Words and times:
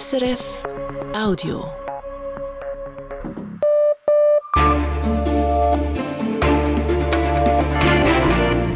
SRF 0.00 0.62
Audio. 1.14 1.66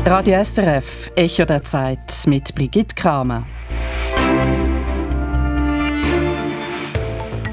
Radio 0.04 0.44
SRF, 0.44 1.10
Echo 1.16 1.46
der 1.46 1.62
Zeit 1.62 2.12
mit 2.26 2.54
Brigitte 2.54 2.94
Kramer. 2.94 3.46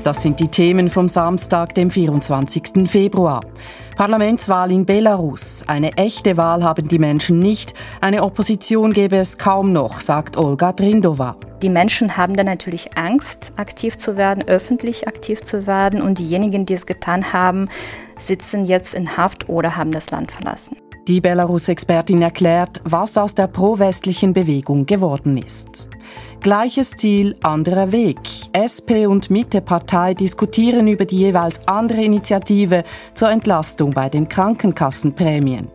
Das 0.03 0.21
sind 0.21 0.41
die 0.41 0.49
Themen 0.49 0.89
vom 0.89 1.07
Samstag, 1.07 1.73
dem 1.73 1.89
24. 1.89 2.89
Februar. 2.89 3.39
Parlamentswahl 3.95 4.73
in 4.73 4.85
Belarus. 4.85 5.63
Eine 5.67 5.93
echte 5.93 6.35
Wahl 6.35 6.65
haben 6.65 6.89
die 6.89 6.99
Menschen 6.99 7.39
nicht. 7.39 7.73
Eine 8.01 8.23
Opposition 8.23 8.91
gäbe 8.91 9.15
es 9.15 9.37
kaum 9.37 9.71
noch, 9.71 10.01
sagt 10.01 10.35
Olga 10.35 10.73
Drindova. 10.73 11.37
Die 11.63 11.69
Menschen 11.69 12.17
haben 12.17 12.35
dann 12.35 12.45
natürlich 12.45 12.97
Angst, 12.97 13.53
aktiv 13.55 13.95
zu 13.95 14.17
werden, 14.17 14.43
öffentlich 14.45 15.07
aktiv 15.07 15.41
zu 15.43 15.65
werden. 15.65 16.01
Und 16.01 16.19
diejenigen, 16.19 16.65
die 16.65 16.73
es 16.73 16.85
getan 16.85 17.31
haben, 17.31 17.69
sitzen 18.17 18.65
jetzt 18.65 18.93
in 18.93 19.15
Haft 19.15 19.47
oder 19.47 19.77
haben 19.77 19.93
das 19.93 20.11
Land 20.11 20.33
verlassen. 20.33 20.75
Die 21.07 21.21
Belarus-Expertin 21.21 22.21
erklärt, 22.21 22.81
was 22.83 23.17
aus 23.17 23.33
der 23.33 23.47
pro-westlichen 23.47 24.33
Bewegung 24.33 24.85
geworden 24.85 25.37
ist. 25.37 25.87
Gleiches 26.41 26.91
Ziel, 26.91 27.37
anderer 27.43 27.93
Weg. 27.93 28.19
SP 28.51 29.07
und 29.07 29.29
Mitte-Partei 29.29 30.15
diskutieren 30.15 30.89
über 30.89 31.05
die 31.05 31.19
jeweils 31.19 31.65
andere 31.65 32.03
Initiative 32.03 32.83
zur 33.13 33.31
Entlastung 33.31 33.91
bei 33.91 34.09
den 34.09 34.27
Krankenkassenprämien. 34.27 35.69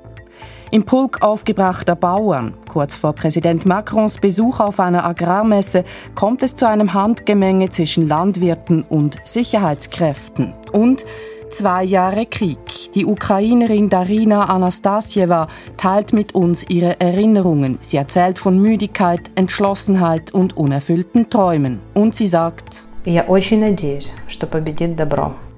Im 0.70 0.84
Pulk 0.84 1.22
aufgebrachter 1.22 1.96
Bauern, 1.96 2.54
kurz 2.68 2.96
vor 2.96 3.14
Präsident 3.14 3.64
Macrons 3.64 4.18
Besuch 4.18 4.60
auf 4.60 4.80
einer 4.80 5.04
Agrarmesse, 5.04 5.84
kommt 6.14 6.42
es 6.42 6.56
zu 6.56 6.68
einem 6.68 6.92
Handgemenge 6.92 7.70
zwischen 7.70 8.06
Landwirten 8.06 8.82
und 8.82 9.16
Sicherheitskräften. 9.24 10.52
Und 10.72 11.04
Zwei 11.50 11.82
Jahre 11.82 12.26
Krieg. 12.26 12.92
Die 12.94 13.06
Ukrainerin 13.06 13.88
Darina 13.88 14.44
Anastasieva 14.44 15.48
teilt 15.78 16.12
mit 16.12 16.34
uns 16.34 16.68
ihre 16.68 17.00
Erinnerungen. 17.00 17.78
Sie 17.80 17.96
erzählt 17.96 18.38
von 18.38 18.60
Müdigkeit, 18.60 19.30
Entschlossenheit 19.34 20.34
und 20.34 20.58
unerfüllten 20.58 21.30
Träumen. 21.30 21.80
Und 21.94 22.14
sie 22.14 22.26
sagt, 22.26 22.86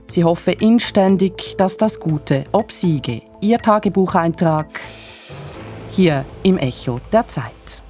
Sie 0.07 0.25
hoffe 0.25 0.53
inständig, 0.53 1.57
dass 1.57 1.77
das 1.77 1.99
Gute 1.99 2.45
obsiege. 2.53 3.23
Ihr 3.43 3.59
Tagebucheintrag 3.59 4.67
hier 5.91 6.27
im 6.43 6.59
Echo 6.59 7.01
der 7.11 7.27
Zeit. 7.27 7.83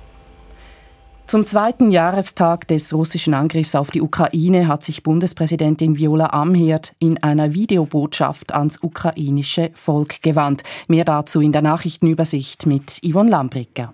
Zum 1.27 1.45
zweiten 1.45 1.91
Jahrestag 1.91 2.69
des 2.69 2.95
russischen 2.95 3.35
Angriffs 3.35 3.75
auf 3.75 3.91
die 3.91 4.01
Ukraine 4.01 4.69
hat 4.69 4.85
sich 4.85 5.03
Bundespräsidentin 5.03 5.99
Viola 5.99 6.27
Amherd 6.27 6.95
in 7.01 7.21
einer 7.23 7.53
Videobotschaft 7.53 8.55
ans 8.55 8.79
ukrainische 8.81 9.71
Volk 9.75 10.23
gewandt. 10.23 10.63
Mehr 10.87 11.05
dazu 11.05 11.41
in 11.41 11.51
der 11.51 11.63
Nachrichtenübersicht 11.63 12.67
mit 12.67 13.01
Yvonne 13.05 13.31
Lambricker. 13.31 13.93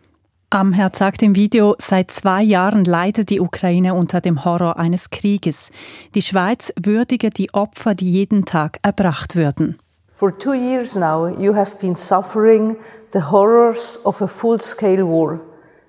Amherd 0.51 0.97
sagt 0.97 1.23
im 1.23 1.35
Video, 1.35 1.75
seit 1.79 2.11
zwei 2.11 2.43
Jahren 2.43 2.85
leidet 2.85 3.31
die 3.31 3.41
Ukraine 3.41 3.95
unter 3.95 4.21
dem 4.21 4.45
Horror 4.45 4.79
eines 4.79 5.09
Krieges. 5.09 5.71
Die 6.15 6.23
Schweiz 6.23 6.73
würdige 6.79 7.31
die 7.31 7.53
Opfer, 7.55 7.95
die 7.95 8.11
jeden 8.11 8.45
Tag 8.45 8.79
erbracht 8.83 9.37
würden. 9.37 9.79
For 10.17 10.33
two 10.33 10.55
years 10.55 10.97
now 10.97 11.27
you 11.27 11.53
have 11.53 11.79
been 11.79 11.95
suffering 11.95 12.79
the 13.13 13.21
horrors 13.21 13.99
of 14.07 14.23
a 14.23 14.27
full-scale 14.27 15.05
war. 15.05 15.41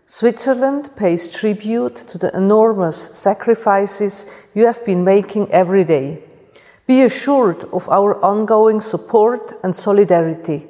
Switzerland 0.06 0.90
pays 0.98 1.32
tribute 1.32 1.96
to 2.10 2.18
the 2.18 2.36
enormous 2.36 2.98
sacrifices 3.14 4.28
you 4.54 4.66
have 4.66 4.84
been 4.84 5.06
making 5.06 5.50
every 5.52 5.86
day. 5.86 6.18
Be 6.86 7.06
assured 7.06 7.64
of 7.72 7.88
our 7.88 8.22
ongoing 8.22 8.82
support 8.82 9.54
and 9.64 9.74
solidarity. 9.74 10.68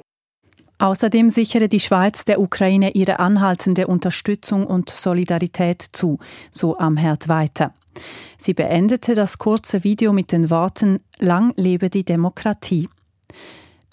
Außerdem 0.78 1.32
sichere 1.32 1.68
die 1.68 1.80
Schweiz 1.80 2.26
der 2.26 2.40
Ukraine 2.40 2.92
ihre 2.92 3.18
anhaltende 3.18 3.88
Unterstützung 3.88 4.68
und 4.68 4.92
Solidarität 4.92 5.82
zu, 5.82 6.20
so 6.52 6.78
am 6.78 6.96
Herd 6.96 7.28
weiter. 7.28 7.74
Sie 8.38 8.54
beendete 8.54 9.16
das 9.16 9.40
kurze 9.40 9.84
Video 9.84 10.14
mit 10.14 10.32
den 10.32 10.52
Worten 10.52 11.00
Lang 11.18 11.54
lebe 11.56 11.90
die 11.90 12.04
Demokratie. 12.04 12.88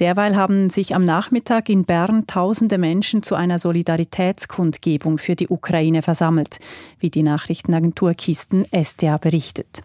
Derweil 0.01 0.35
haben 0.35 0.71
sich 0.71 0.95
am 0.95 1.05
Nachmittag 1.05 1.69
in 1.69 1.85
Bern 1.85 2.27
tausende 2.27 2.79
Menschen 2.79 3.23
zu 3.23 3.37
einer 3.37 3.61
Solidaritätskundgebung 3.61 5.19
für 5.19 5.37
die 5.37 5.49
Ukraine 5.49 6.03
versammelt, 6.03 6.59
wie 6.99 7.11
die 7.11 7.23
Nachrichtenagentur 7.23 8.15
Kisten 8.15 8.65
SDA 8.73 9.19
berichtet. 9.19 9.83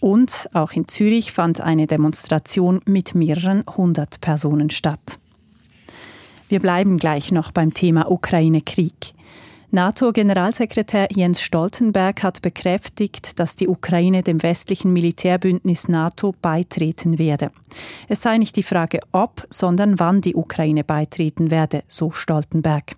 Und 0.00 0.50
auch 0.52 0.72
in 0.72 0.86
Zürich 0.86 1.32
fand 1.32 1.60
eine 1.60 1.86
Demonstration 1.86 2.82
mit 2.84 3.14
mehreren 3.14 3.64
hundert 3.76 4.20
Personen 4.20 4.68
statt. 4.68 5.18
Wir 6.48 6.60
bleiben 6.60 6.98
gleich 6.98 7.32
noch 7.32 7.50
beim 7.50 7.74
Thema 7.74 8.10
Ukraine-Krieg. 8.10 9.14
NATO-Generalsekretär 9.70 11.08
Jens 11.14 11.42
Stoltenberg 11.42 12.22
hat 12.22 12.40
bekräftigt, 12.40 13.38
dass 13.38 13.54
die 13.54 13.68
Ukraine 13.68 14.22
dem 14.22 14.42
westlichen 14.42 14.94
Militärbündnis 14.94 15.88
NATO 15.88 16.34
beitreten 16.40 17.18
werde. 17.18 17.50
Es 18.08 18.22
sei 18.22 18.38
nicht 18.38 18.56
die 18.56 18.62
Frage 18.62 19.00
ob, 19.12 19.46
sondern 19.50 20.00
wann 20.00 20.22
die 20.22 20.34
Ukraine 20.34 20.84
beitreten 20.84 21.50
werde, 21.50 21.82
so 21.86 22.12
Stoltenberg. 22.12 22.96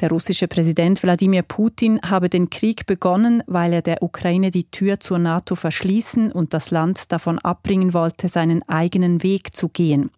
Der 0.00 0.10
russische 0.10 0.48
Präsident 0.48 1.02
Wladimir 1.02 1.42
Putin 1.42 2.00
habe 2.04 2.28
den 2.28 2.50
Krieg 2.50 2.86
begonnen, 2.86 3.42
weil 3.46 3.72
er 3.72 3.82
der 3.82 4.02
Ukraine 4.02 4.50
die 4.50 4.64
Tür 4.64 4.98
zur 4.98 5.18
NATO 5.18 5.54
verschließen 5.54 6.32
und 6.32 6.52
das 6.52 6.70
Land 6.70 7.12
davon 7.12 7.38
abbringen 7.38 7.94
wollte, 7.94 8.28
seinen 8.28 8.62
eigenen 8.68 9.22
Weg 9.22 9.54
zu 9.54 9.68
gehen. 9.68 10.10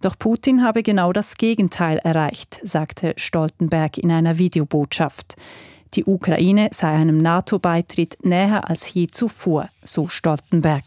Doch 0.00 0.18
Putin 0.18 0.62
habe 0.62 0.82
genau 0.82 1.12
das 1.12 1.36
Gegenteil 1.36 1.98
erreicht, 1.98 2.60
sagte 2.62 3.12
Stoltenberg 3.16 3.98
in 3.98 4.10
einer 4.10 4.38
Videobotschaft. 4.38 5.36
Die 5.94 6.04
Ukraine 6.04 6.70
sei 6.72 6.88
einem 6.88 7.18
NATO-Beitritt 7.18 8.24
näher 8.24 8.70
als 8.70 8.94
je 8.94 9.08
zuvor, 9.08 9.68
so 9.84 10.08
Stoltenberg. 10.08 10.84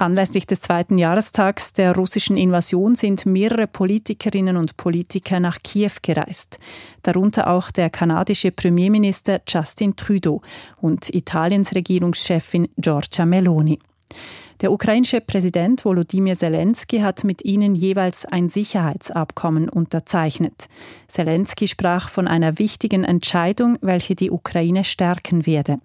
Anlässlich 0.00 0.46
des 0.46 0.62
zweiten 0.62 0.96
Jahrestags 0.96 1.74
der 1.74 1.94
russischen 1.94 2.38
Invasion 2.38 2.94
sind 2.94 3.26
mehrere 3.26 3.66
Politikerinnen 3.66 4.56
und 4.56 4.78
Politiker 4.78 5.40
nach 5.40 5.58
Kiew 5.62 5.90
gereist, 6.00 6.58
darunter 7.02 7.48
auch 7.48 7.70
der 7.70 7.90
kanadische 7.90 8.50
Premierminister 8.50 9.42
Justin 9.46 9.96
Trudeau 9.96 10.40
und 10.80 11.14
Italiens 11.14 11.74
Regierungschefin 11.74 12.68
Giorgia 12.78 13.26
Meloni. 13.26 13.78
Der 14.62 14.72
ukrainische 14.72 15.20
Präsident 15.20 15.84
Volodymyr 15.84 16.34
Zelensky 16.34 17.00
hat 17.00 17.22
mit 17.24 17.44
ihnen 17.44 17.74
jeweils 17.74 18.24
ein 18.24 18.48
Sicherheitsabkommen 18.48 19.68
unterzeichnet. 19.68 20.68
Zelensky 21.08 21.68
sprach 21.68 22.08
von 22.08 22.26
einer 22.26 22.58
wichtigen 22.58 23.04
Entscheidung, 23.04 23.76
welche 23.82 24.14
die 24.14 24.30
Ukraine 24.30 24.84
stärken 24.84 25.44
werde. 25.44 25.78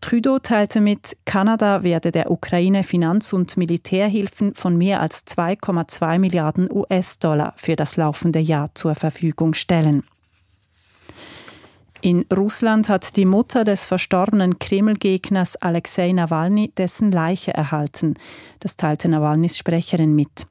Trudeau 0.00 0.38
teilte 0.38 0.80
mit, 0.80 1.16
Kanada 1.24 1.82
werde 1.82 2.12
der 2.12 2.30
Ukraine 2.30 2.84
Finanz- 2.84 3.32
und 3.32 3.56
Militärhilfen 3.56 4.54
von 4.54 4.76
mehr 4.76 5.00
als 5.00 5.26
2,2 5.26 6.18
Milliarden 6.18 6.70
US-Dollar 6.70 7.54
für 7.56 7.74
das 7.74 7.96
laufende 7.96 8.38
Jahr 8.38 8.74
zur 8.74 8.94
Verfügung 8.94 9.54
stellen. 9.54 10.04
In 12.00 12.24
Russland 12.32 12.88
hat 12.88 13.16
die 13.16 13.24
Mutter 13.24 13.64
des 13.64 13.84
verstorbenen 13.84 14.60
Kreml-Gegners 14.60 15.56
Alexei 15.56 16.12
Nawalny 16.12 16.70
dessen 16.76 17.10
Leiche 17.10 17.52
erhalten. 17.52 18.14
Das 18.60 18.76
teilte 18.76 19.08
Nawalnys 19.08 19.58
Sprecherin 19.58 20.14
mit. 20.14 20.46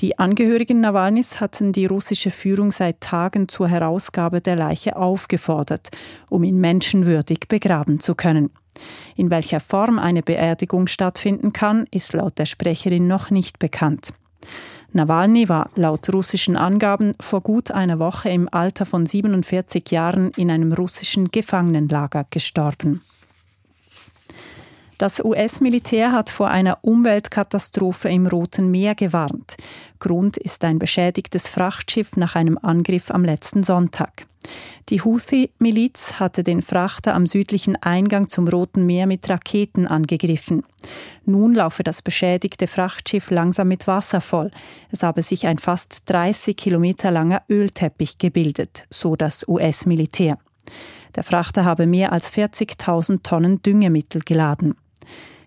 Die 0.00 0.18
Angehörigen 0.18 0.80
Nawalnys 0.80 1.40
hatten 1.40 1.72
die 1.72 1.86
russische 1.86 2.30
Führung 2.30 2.70
seit 2.70 3.00
Tagen 3.00 3.48
zur 3.48 3.68
Herausgabe 3.68 4.42
der 4.42 4.56
Leiche 4.56 4.96
aufgefordert, 4.96 5.88
um 6.28 6.44
ihn 6.44 6.58
menschenwürdig 6.58 7.48
begraben 7.48 7.98
zu 7.98 8.14
können. 8.14 8.50
In 9.16 9.30
welcher 9.30 9.60
Form 9.60 9.98
eine 9.98 10.22
Beerdigung 10.22 10.86
stattfinden 10.86 11.52
kann, 11.52 11.86
ist 11.90 12.12
laut 12.12 12.38
der 12.38 12.46
Sprecherin 12.46 13.06
noch 13.06 13.30
nicht 13.30 13.58
bekannt. 13.58 14.12
Nawalny 14.92 15.48
war 15.48 15.70
laut 15.74 16.12
russischen 16.12 16.56
Angaben 16.56 17.14
vor 17.20 17.40
gut 17.40 17.72
einer 17.72 17.98
Woche 17.98 18.28
im 18.28 18.48
Alter 18.52 18.86
von 18.86 19.06
47 19.06 19.90
Jahren 19.90 20.30
in 20.36 20.50
einem 20.50 20.72
russischen 20.72 21.32
Gefangenenlager 21.32 22.26
gestorben. 22.30 23.02
Das 24.98 25.22
US-Militär 25.24 26.12
hat 26.12 26.30
vor 26.30 26.48
einer 26.48 26.78
Umweltkatastrophe 26.82 28.08
im 28.08 28.28
Roten 28.28 28.70
Meer 28.70 28.94
gewarnt. 28.94 29.56
Grund 30.04 30.36
ist 30.36 30.62
ein 30.64 30.78
beschädigtes 30.78 31.48
Frachtschiff 31.48 32.14
nach 32.18 32.34
einem 32.34 32.58
Angriff 32.58 33.10
am 33.10 33.24
letzten 33.24 33.62
Sonntag. 33.62 34.26
Die 34.90 35.00
Houthi-Miliz 35.00 36.20
hatte 36.20 36.44
den 36.44 36.60
Frachter 36.60 37.14
am 37.14 37.26
südlichen 37.26 37.76
Eingang 37.76 38.28
zum 38.28 38.46
Roten 38.46 38.84
Meer 38.84 39.06
mit 39.06 39.26
Raketen 39.30 39.86
angegriffen. 39.86 40.62
Nun 41.24 41.54
laufe 41.54 41.82
das 41.84 42.02
beschädigte 42.02 42.66
Frachtschiff 42.66 43.30
langsam 43.30 43.68
mit 43.68 43.86
Wasser 43.86 44.20
voll. 44.20 44.50
Es 44.90 45.02
habe 45.02 45.22
sich 45.22 45.46
ein 45.46 45.56
fast 45.56 46.02
30 46.10 46.54
Kilometer 46.54 47.10
langer 47.10 47.40
Ölteppich 47.48 48.18
gebildet, 48.18 48.84
so 48.90 49.16
das 49.16 49.48
US-Militär. 49.48 50.36
Der 51.16 51.22
Frachter 51.22 51.64
habe 51.64 51.86
mehr 51.86 52.12
als 52.12 52.30
40.000 52.30 53.22
Tonnen 53.22 53.62
Düngemittel 53.62 54.20
geladen. 54.20 54.74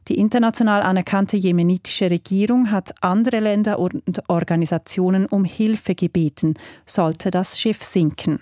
Die 0.07 0.18
international 0.18 0.81
anerkannte 0.83 1.36
jemenitische 1.36 2.09
Regierung 2.09 2.71
hat 2.71 2.94
andere 3.01 3.39
Länder 3.39 3.77
und 3.80 4.30
Organisationen 4.30 5.25
um 5.25 5.44
Hilfe 5.44 5.95
gebeten, 5.95 6.54
sollte 6.86 7.30
das 7.30 7.59
Schiff 7.59 7.83
sinken. 7.83 8.39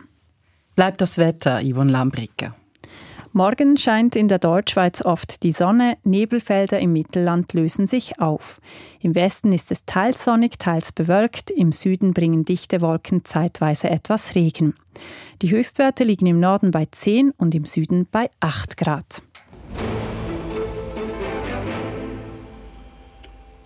Bleibt 0.76 1.02
das 1.02 1.18
Wetter, 1.18 1.62
Yvonne 1.64 1.92
Lambricker. 1.92 2.56
Morgen 3.32 3.78
scheint 3.78 4.16
in 4.16 4.30
der 4.30 4.40
Deutschschweiz 4.40 5.04
oft 5.04 5.44
die 5.44 5.52
Sonne, 5.52 5.98
Nebelfelder 6.06 6.80
im 6.80 6.94
Mittelland 6.94 7.52
lösen 7.52 7.86
sich 7.86 8.22
auf. 8.22 8.62
Im 9.02 9.14
Westen 9.14 9.52
ist 9.52 9.72
es 9.72 9.84
teils 9.86 10.24
sonnig, 10.24 10.58
teils 10.58 10.94
bewölkt, 10.94 11.52
im 11.52 11.74
Süden 11.74 12.14
bringen 12.14 12.46
dichte 12.46 12.80
Wolken 12.80 13.26
zeitweise 13.26 13.90
etwas 13.90 14.36
Regen. 14.36 14.76
Die 15.42 15.52
Höchstwerte 15.52 16.06
liegen 16.06 16.28
im 16.28 16.40
Norden 16.40 16.72
bei 16.72 16.86
10 16.90 17.32
und 17.32 17.54
im 17.56 17.66
Süden 17.66 18.08
bei 18.10 18.30
8 18.40 18.78
Grad. 18.78 19.22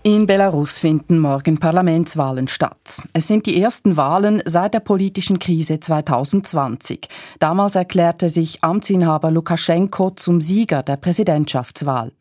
In 0.02 0.26
Belarus 0.26 0.78
finden 0.78 1.20
morgen 1.20 1.60
Parlamentswahlen 1.60 2.48
statt. 2.48 3.02
Es 3.12 3.28
sind 3.28 3.46
die 3.46 3.62
ersten 3.62 3.98
Wahlen 3.98 4.42
seit 4.46 4.74
der 4.74 4.80
politischen 4.80 5.40
Krise 5.40 5.82
2020. 5.82 7.10
Damals 7.40 7.76
erklärte 7.76 8.30
sich 8.30 8.64
Amtsinhaber 8.64 9.30
Lukaschenko 9.30 10.12
zum 10.12 10.40
Sieger 10.40 10.84
der 10.84 10.96
Präsidentschaftswahl. 10.96 12.14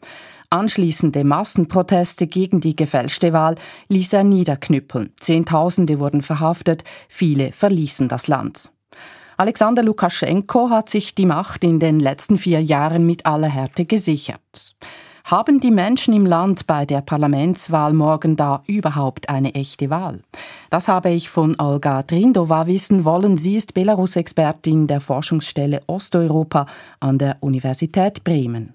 Anschließende 0.51 1.23
Massenproteste 1.23 2.27
gegen 2.27 2.61
die 2.61 2.75
gefälschte 2.75 3.33
Wahl 3.33 3.55
ließ 3.89 4.13
er 4.13 4.25
niederknüppeln. 4.25 5.13
Zehntausende 5.21 6.01
wurden 6.01 6.23
verhaftet, 6.23 6.83
viele 7.09 7.53
verließen 7.53 8.09
das 8.09 8.27
Land. 8.27 8.73
Alexander 9.37 9.85
Lukaschenko 9.85 10.71
hat 10.71 10.91
sich 10.91 11.15
die 11.15 11.27
Macht 11.27 11.63
in 11.63 11.79
den 11.79 12.01
letzten 12.01 12.39
vier 12.39 12.61
Jahren 12.61 13.07
mit 13.07 13.25
aller 13.25 13.49
Härte 13.49 13.85
gesichert. 13.85 14.75
Haben 15.31 15.61
die 15.61 15.71
Menschen 15.71 16.15
im 16.15 16.25
Land 16.25 16.67
bei 16.67 16.87
der 16.87 17.03
Parlamentswahl 17.03 17.93
morgen 17.93 18.35
da 18.35 18.63
überhaupt 18.67 19.29
eine 19.29 19.55
echte 19.55 19.91
Wahl? 19.91 20.23
Das 20.71 20.89
habe 20.89 21.11
ich 21.11 21.29
von 21.29 21.55
Olga 21.61 22.03
Trindova 22.03 22.67
wissen 22.67 23.05
wollen. 23.05 23.37
Sie 23.37 23.57
ist 23.57 23.75
Belarus-Expertin 23.75 24.87
der 24.87 25.03
Forschungsstelle 25.03 25.83
Osteuropa 25.87 26.65
an 27.01 27.19
der 27.19 27.37
Universität 27.41 28.25
Bremen. 28.25 28.73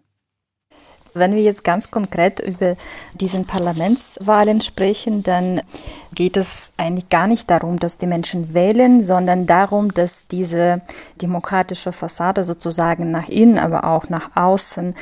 Wenn 1.15 1.35
wir 1.35 1.41
jetzt 1.41 1.63
ganz 1.63 1.91
konkret 1.91 2.39
über 2.39 2.75
diesen 3.13 3.45
Parlamentswahlen 3.45 4.61
sprechen, 4.61 5.21
dann 5.21 5.61
geht 6.15 6.37
es 6.37 6.71
eigentlich 6.77 7.09
gar 7.09 7.27
nicht 7.27 7.49
darum, 7.49 7.77
dass 7.79 7.97
die 7.97 8.07
Menschen 8.07 8.53
wählen, 8.53 9.03
sondern 9.03 9.45
darum, 9.45 9.93
dass 9.93 10.27
diese 10.27 10.81
demokratische 11.21 11.91
Fassade 11.91 12.43
sozusagen 12.43 13.11
nach 13.11 13.27
innen, 13.27 13.59
aber 13.59 13.83
auch 13.83 14.09
nach 14.09 14.35
außen 14.35 14.95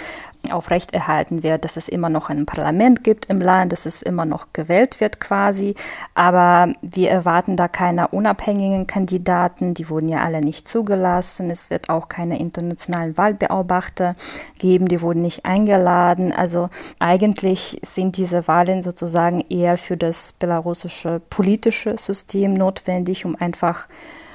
aufrechterhalten 0.49 1.43
wird, 1.43 1.63
dass 1.65 1.77
es 1.77 1.87
immer 1.87 2.09
noch 2.09 2.29
ein 2.29 2.45
Parlament 2.45 3.03
gibt 3.03 3.25
im 3.25 3.39
Land, 3.39 3.71
dass 3.71 3.85
es 3.85 4.01
immer 4.01 4.25
noch 4.25 4.47
gewählt 4.53 4.99
wird 4.99 5.19
quasi. 5.19 5.75
Aber 6.15 6.73
wir 6.81 7.11
erwarten 7.11 7.57
da 7.57 7.67
keine 7.67 8.07
unabhängigen 8.07 8.87
Kandidaten, 8.87 9.73
die 9.73 9.89
wurden 9.89 10.09
ja 10.09 10.19
alle 10.23 10.41
nicht 10.41 10.67
zugelassen. 10.67 11.49
Es 11.49 11.69
wird 11.69 11.89
auch 11.89 12.09
keine 12.09 12.39
internationalen 12.39 13.17
Wahlbeobachter 13.17 14.15
geben, 14.57 14.87
die 14.87 15.01
wurden 15.01 15.21
nicht 15.21 15.45
eingeladen. 15.45 16.31
Also 16.31 16.69
eigentlich 16.99 17.79
sind 17.83 18.17
diese 18.17 18.47
Wahlen 18.47 18.81
sozusagen 18.81 19.45
eher 19.49 19.77
für 19.77 19.97
das 19.97 20.33
belarussische 20.33 21.21
politische 21.29 21.97
System 21.97 22.53
notwendig, 22.53 23.25
um 23.25 23.35
einfach 23.35 23.87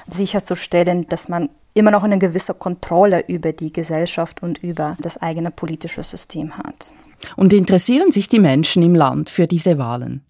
sicherzustellen, 0.09 1.07
dass 1.07 1.27
man 1.27 1.49
immer 1.77 1.91
noch 1.91 2.03
eine 2.03 2.19
gewisse 2.19 2.53
Kontrolle 2.53 3.23
über 3.27 3.53
die 3.53 3.71
Gesellschaft 3.71 4.41
und 4.41 4.57
über 4.63 4.97
das 4.99 5.21
eigene 5.21 5.51
politische 5.51 6.03
System 6.03 6.57
hat. 6.57 6.93
Und 7.35 7.53
interessieren 7.53 8.11
sich 8.11 8.29
die 8.29 8.39
Menschen 8.39 8.83
im 8.83 8.95
Land 8.95 9.29
für 9.29 9.47
diese 9.47 9.77
Wahlen? 9.77 10.21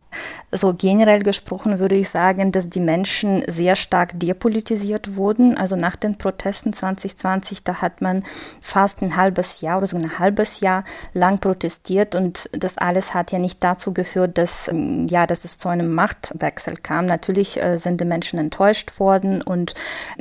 So 0.51 0.73
generell 0.73 1.23
gesprochen 1.23 1.79
würde 1.79 1.95
ich 1.95 2.09
sagen, 2.09 2.51
dass 2.53 2.69
die 2.69 2.79
Menschen 2.79 3.43
sehr 3.47 3.75
stark 3.75 4.17
depolitisiert 4.19 5.15
wurden. 5.15 5.57
Also 5.57 5.75
nach 5.75 5.97
den 5.97 6.17
Protesten 6.17 6.71
2020, 6.71 7.63
da 7.63 7.81
hat 7.81 8.01
man 8.01 8.23
fast 8.61 9.01
ein 9.01 9.17
halbes 9.17 9.61
Jahr 9.61 9.79
oder 9.79 9.87
so 9.87 9.97
ein 9.97 10.19
halbes 10.19 10.61
Jahr 10.61 10.85
lang 11.13 11.39
protestiert 11.39 12.15
und 12.15 12.49
das 12.53 12.77
alles 12.77 13.13
hat 13.13 13.31
ja 13.31 13.39
nicht 13.39 13.63
dazu 13.63 13.93
geführt, 13.93 14.37
dass, 14.37 14.69
ähm, 14.69 15.07
ja, 15.09 15.27
dass 15.27 15.43
es 15.43 15.57
zu 15.57 15.67
einem 15.69 15.93
Machtwechsel 15.93 16.75
kam. 16.77 17.05
Natürlich 17.05 17.61
äh, 17.61 17.77
sind 17.77 17.99
die 17.99 18.05
Menschen 18.05 18.39
enttäuscht 18.39 18.99
worden 18.99 19.41
und 19.41 19.73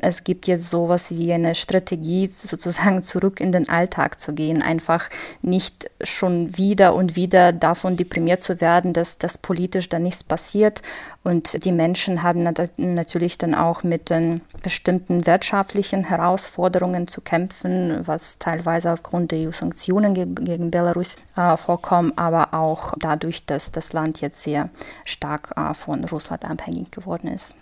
es 0.02 0.24
gibt 0.24 0.46
jetzt 0.46 0.70
sowas 0.70 1.10
wie 1.10 1.32
eine 1.32 1.54
Strategie, 1.54 2.28
sozusagen 2.32 3.02
zurück 3.02 3.40
in 3.40 3.52
den 3.52 3.68
Alltag 3.68 4.18
zu 4.18 4.34
gehen, 4.34 4.62
einfach 4.62 5.08
nicht 5.42 5.90
schon 6.02 6.56
wieder 6.56 6.94
und 6.94 7.16
wieder 7.16 7.52
davon 7.52 7.96
deprimiert 7.96 8.42
zu 8.42 8.60
werden, 8.60 8.92
dass 8.92 9.18
das 9.18 9.38
politisch 9.38 9.85
praktisch 9.86 9.88
dann 9.88 10.02
nichts 10.02 10.24
passiert. 10.24 10.82
Und 11.24 11.64
die 11.64 11.72
Menschen 11.72 12.22
haben 12.22 12.42
natürlich 12.76 13.38
dann 13.38 13.54
auch 13.54 13.82
mit 13.82 14.10
den 14.10 14.42
bestimmten 14.62 15.26
wirtschaftlichen 15.26 16.04
Herausforderungen 16.04 17.06
zu 17.06 17.20
kämpfen, 17.20 18.06
was 18.06 18.38
teilweise 18.38 18.92
aufgrund 18.92 19.30
der 19.30 19.48
EU-Sanktionen 19.48 20.14
gegen 20.14 20.70
Belarus 20.70 21.16
äh, 21.36 21.56
vorkommen, 21.56 22.12
aber 22.16 22.54
auch 22.54 22.94
dadurch, 22.98 23.44
dass 23.46 23.72
das 23.72 23.92
Land 23.92 24.20
jetzt 24.20 24.42
sehr 24.42 24.68
stark 25.04 25.52
äh, 25.56 25.74
von 25.74 26.04
Russland 26.04 26.44
abhängig 26.44 26.90
geworden 26.90 27.28
ist. 27.28 27.56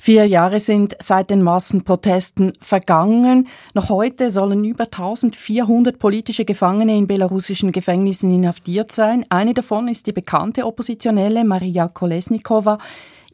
Vier 0.00 0.26
Jahre 0.26 0.60
sind 0.60 0.96
seit 0.98 1.30
den 1.30 1.42
Massenprotesten 1.42 2.52
vergangen. 2.60 3.48
Noch 3.74 3.88
heute 3.88 4.30
sollen 4.30 4.64
über 4.64 4.84
1400 4.84 5.98
politische 5.98 6.44
Gefangene 6.44 6.96
in 6.96 7.06
belarussischen 7.06 7.72
Gefängnissen 7.72 8.34
inhaftiert 8.34 8.92
sein. 8.92 9.24
Eine 9.28 9.54
davon 9.54 9.88
ist 9.88 10.06
die 10.06 10.12
bekannte 10.12 10.66
Oppositionelle 10.66 11.44
Maria 11.44 11.88
Kolesnikova. 11.88 12.78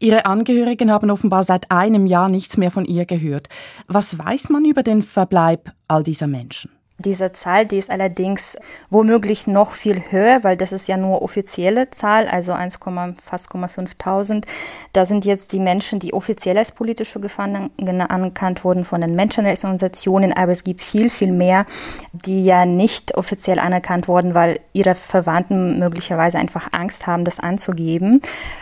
Ihre 0.00 0.26
Angehörigen 0.26 0.92
haben 0.92 1.10
offenbar 1.10 1.42
seit 1.42 1.70
einem 1.70 2.06
Jahr 2.06 2.28
nichts 2.28 2.56
mehr 2.56 2.70
von 2.70 2.84
ihr 2.84 3.04
gehört. 3.04 3.48
Was 3.88 4.18
weiß 4.18 4.50
man 4.50 4.64
über 4.64 4.82
den 4.82 5.02
Verbleib 5.02 5.72
all 5.88 6.02
dieser 6.02 6.28
Menschen? 6.28 6.70
Diese 7.00 7.30
Zahl, 7.30 7.64
die 7.64 7.78
ist 7.78 7.92
allerdings 7.92 8.56
womöglich 8.90 9.46
noch 9.46 9.72
viel 9.72 10.02
höher, 10.10 10.42
weil 10.42 10.56
das 10.56 10.72
ist 10.72 10.88
ja 10.88 10.96
nur 10.96 11.22
offizielle 11.22 11.90
Zahl, 11.90 12.26
also 12.26 12.52
1, 12.52 12.80
fast 13.22 13.52
5.000. 13.52 14.44
Da 14.92 15.06
sind 15.06 15.24
jetzt 15.24 15.52
die 15.52 15.60
Menschen, 15.60 16.00
die 16.00 16.12
offiziell 16.12 16.58
als 16.58 16.72
politische 16.72 17.20
Gefangene 17.20 18.10
anerkannt 18.10 18.64
wurden 18.64 18.84
von 18.84 19.00
den 19.00 19.14
Menschenrechtsorganisationen, 19.14 20.32
aber 20.32 20.50
es 20.50 20.64
gibt 20.64 20.82
viel, 20.82 21.08
viel 21.08 21.30
mehr, 21.30 21.66
die 22.12 22.44
ja 22.44 22.66
nicht 22.66 23.16
offiziell 23.16 23.60
anerkannt 23.60 24.08
wurden, 24.08 24.34
weil 24.34 24.58
ihre 24.72 24.96
Verwandten 24.96 25.78
möglicherweise 25.78 26.38
einfach 26.38 26.72
Angst 26.72 27.06
haben, 27.06 27.24
das 27.24 27.38
anzugeben. 27.38 28.20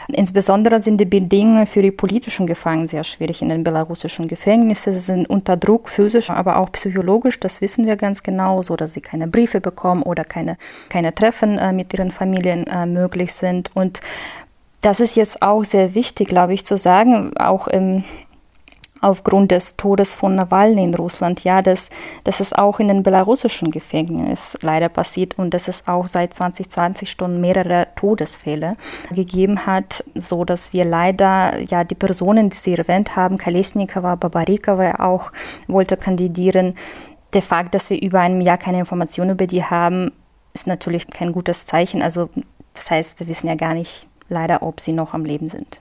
Insbesondere 0.08 0.82
sind 0.82 1.00
die 1.00 1.06
Bedingungen 1.06 1.66
für 1.66 1.80
die 1.80 1.90
politischen 1.90 2.46
Gefangenen 2.46 2.86
sehr 2.86 3.04
schwierig 3.04 3.40
in 3.40 3.48
den 3.48 3.64
belarussischen 3.64 4.28
Gefängnissen. 4.28 4.92
Sie 4.92 4.98
sind 4.98 5.30
unter 5.30 5.56
Druck, 5.56 5.88
physisch, 5.88 6.28
aber 6.28 6.58
auch 6.58 6.70
psychologisch, 6.72 7.40
das 7.40 7.62
wissen 7.62 7.86
wir 7.86 7.96
ganz 7.96 8.25
genau, 8.26 8.62
so 8.62 8.76
dass 8.76 8.92
sie 8.92 9.00
keine 9.00 9.28
Briefe 9.28 9.62
bekommen 9.62 10.02
oder 10.02 10.24
keine, 10.24 10.58
keine 10.90 11.14
Treffen 11.14 11.56
äh, 11.56 11.72
mit 11.72 11.94
ihren 11.94 12.10
Familien 12.10 12.66
äh, 12.66 12.84
möglich 12.84 13.32
sind. 13.32 13.70
Und 13.74 14.02
das 14.82 15.00
ist 15.00 15.16
jetzt 15.16 15.40
auch 15.40 15.64
sehr 15.64 15.94
wichtig, 15.94 16.28
glaube 16.28 16.52
ich, 16.52 16.66
zu 16.66 16.76
sagen, 16.76 17.34
auch 17.38 17.68
im 17.68 18.04
aufgrund 19.00 19.50
des 19.50 19.76
Todes 19.76 20.14
von 20.14 20.34
Nawalny 20.34 20.82
in 20.82 20.94
Russland, 20.94 21.44
ja, 21.44 21.62
dass, 21.62 21.90
dass 22.24 22.40
es 22.40 22.52
auch 22.52 22.80
in 22.80 22.88
den 22.88 23.02
belarussischen 23.02 23.70
Gefängnissen 23.70 24.58
leider 24.62 24.88
passiert 24.88 25.38
und 25.38 25.52
dass 25.54 25.68
es 25.68 25.86
auch 25.86 26.08
seit 26.08 26.34
2020 26.34 27.10
schon 27.10 27.40
mehrere 27.40 27.88
Todesfälle 27.94 28.74
gegeben 29.14 29.66
hat, 29.66 30.04
so 30.14 30.44
dass 30.44 30.72
wir 30.72 30.84
leider, 30.84 31.60
ja, 31.68 31.84
die 31.84 31.94
Personen, 31.94 32.50
die 32.50 32.56
Sie 32.56 32.74
erwähnt 32.74 33.16
haben, 33.16 33.38
Kalesnikova, 33.38 34.14
Babarikova 34.16 34.96
auch 34.98 35.30
wollte 35.66 35.96
kandidieren, 35.96 36.74
der 37.32 37.42
Fakt, 37.42 37.74
dass 37.74 37.90
wir 37.90 38.00
über 38.00 38.20
einem 38.20 38.40
Jahr 38.40 38.58
keine 38.58 38.78
Informationen 38.78 39.32
über 39.32 39.46
die 39.46 39.64
haben, 39.64 40.12
ist 40.54 40.66
natürlich 40.66 41.06
kein 41.08 41.32
gutes 41.32 41.66
Zeichen. 41.66 42.02
Also 42.02 42.30
das 42.74 42.90
heißt, 42.90 43.20
wir 43.20 43.28
wissen 43.28 43.48
ja 43.48 43.54
gar 43.54 43.74
nicht 43.74 44.08
leider, 44.28 44.62
ob 44.62 44.80
sie 44.80 44.92
noch 44.92 45.14
am 45.14 45.24
Leben 45.24 45.48
sind. 45.48 45.80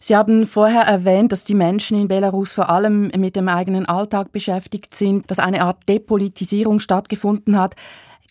Sie 0.00 0.16
haben 0.16 0.46
vorher 0.46 0.82
erwähnt, 0.82 1.30
dass 1.30 1.44
die 1.44 1.54
Menschen 1.54 2.00
in 2.00 2.08
Belarus 2.08 2.52
vor 2.52 2.68
allem 2.68 3.12
mit 3.16 3.36
dem 3.36 3.48
eigenen 3.48 3.86
Alltag 3.86 4.32
beschäftigt 4.32 4.96
sind, 4.96 5.30
dass 5.30 5.38
eine 5.38 5.62
Art 5.62 5.88
Depolitisierung 5.88 6.80
stattgefunden 6.80 7.56
hat. 7.56 7.76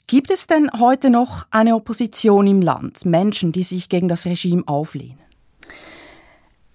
Gibt 0.07 0.31
es 0.31 0.47
denn 0.47 0.69
heute 0.79 1.09
noch 1.09 1.45
eine 1.49 1.75
Opposition 1.75 2.45
im 2.45 2.61
Land, 2.61 3.05
Menschen, 3.05 3.53
die 3.53 3.63
sich 3.63 3.87
gegen 3.87 4.09
das 4.09 4.25
Regime 4.25 4.63
auflehnen? 4.65 5.19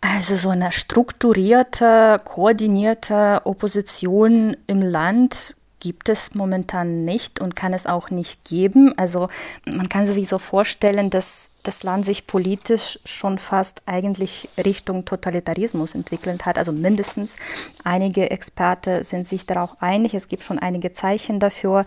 Also 0.01 0.37
so 0.37 0.49
eine 0.49 0.73
strukturierte, 0.73 2.21
koordinierte 2.25 3.43
Opposition 3.45 4.57
im 4.67 4.81
Land 4.81 5.57
gibt 5.87 6.09
es 6.09 6.35
momentan 6.35 7.05
nicht 7.05 7.41
und 7.41 7.55
kann 7.55 7.73
es 7.73 7.87
auch 7.87 8.11
nicht 8.11 8.45
geben. 8.45 8.93
Also 8.99 9.29
man 9.67 9.89
kann 9.89 10.05
sich 10.09 10.29
so 10.29 10.39
vorstellen, 10.39 11.11
dass 11.11 11.49
das 11.63 11.85
Land 11.85 12.05
sich 12.05 12.27
politisch 12.27 12.99
schon 13.05 13.39
fast 13.39 13.83
eigentlich 13.87 14.49
Richtung 14.65 15.05
Totalitarismus 15.05 15.95
entwickelt 15.95 16.45
hat. 16.45 16.59
Also 16.59 16.73
mindestens 16.73 17.37
einige 17.85 18.33
Experten 18.33 19.05
sind 19.05 19.29
sich 19.29 19.47
darauf 19.47 19.81
einig. 19.81 20.13
Es 20.15 20.27
gibt 20.27 20.43
schon 20.43 20.59
einige 20.59 20.93
Zeichen 20.93 21.39
dafür. 21.39 21.85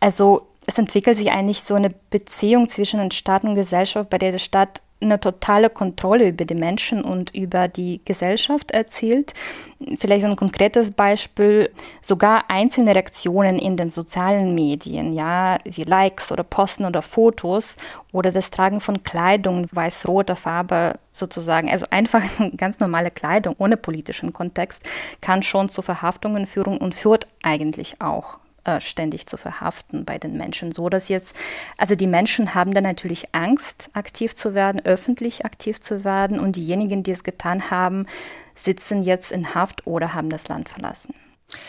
Also 0.00 0.46
es 0.66 0.78
entwickelt 0.78 1.18
sich 1.18 1.30
eigentlich 1.30 1.62
so 1.62 1.74
eine 1.74 1.90
Beziehung 2.08 2.70
zwischen 2.70 3.10
Staat 3.10 3.44
und 3.44 3.56
Gesellschaft, 3.56 4.08
bei 4.08 4.16
der 4.16 4.32
der 4.32 4.38
Staat 4.38 4.80
eine 5.00 5.20
totale 5.20 5.70
Kontrolle 5.70 6.28
über 6.28 6.44
die 6.44 6.54
Menschen 6.54 7.02
und 7.04 7.34
über 7.34 7.68
die 7.68 8.00
Gesellschaft 8.04 8.72
erzielt. 8.72 9.32
Vielleicht 9.98 10.24
ein 10.24 10.36
konkretes 10.36 10.90
Beispiel, 10.90 11.70
sogar 12.02 12.44
einzelne 12.48 12.94
Reaktionen 12.94 13.58
in 13.58 13.76
den 13.76 13.90
sozialen 13.90 14.54
Medien, 14.54 15.12
ja, 15.12 15.58
wie 15.64 15.84
Likes 15.84 16.32
oder 16.32 16.42
Posten 16.42 16.84
oder 16.84 17.02
Fotos 17.02 17.76
oder 18.12 18.32
das 18.32 18.50
Tragen 18.50 18.80
von 18.80 19.02
Kleidung 19.02 19.68
weiß-roter 19.70 20.36
Farbe 20.36 20.94
sozusagen, 21.12 21.70
also 21.70 21.86
einfach 21.90 22.22
ganz 22.56 22.80
normale 22.80 23.10
Kleidung 23.10 23.54
ohne 23.58 23.76
politischen 23.76 24.32
Kontext, 24.32 24.88
kann 25.20 25.42
schon 25.42 25.68
zu 25.68 25.82
Verhaftungen 25.82 26.46
führen 26.46 26.76
und 26.76 26.94
führt 26.94 27.26
eigentlich 27.42 28.00
auch 28.00 28.38
äh, 28.68 28.80
ständig 28.82 29.26
zu 29.26 29.38
verhaften 29.38 30.04
bei 30.04 30.18
den 30.18 30.36
Menschen. 30.36 30.72
So 30.72 30.90
dass 30.90 31.08
jetzt, 31.08 31.34
also 31.78 31.94
die 31.94 32.06
Menschen 32.06 32.54
haben 32.54 32.74
dann 32.74 32.84
natürlich 32.84 33.34
Angst, 33.34 33.88
aktiv 33.94 34.34
zu 34.34 34.52
werden, 34.52 34.82
öffentlich 34.84 35.46
aktiv 35.46 35.80
zu 35.80 36.04
werden 36.04 36.38
und 36.38 36.56
diejenigen, 36.56 37.02
die 37.02 37.12
es 37.12 37.24
getan 37.24 37.70
haben, 37.70 38.06
sitzen 38.54 39.02
jetzt 39.02 39.32
in 39.32 39.54
Haft 39.54 39.86
oder 39.86 40.12
haben 40.12 40.28
das 40.28 40.48
Land 40.48 40.68
verlassen. 40.68 41.14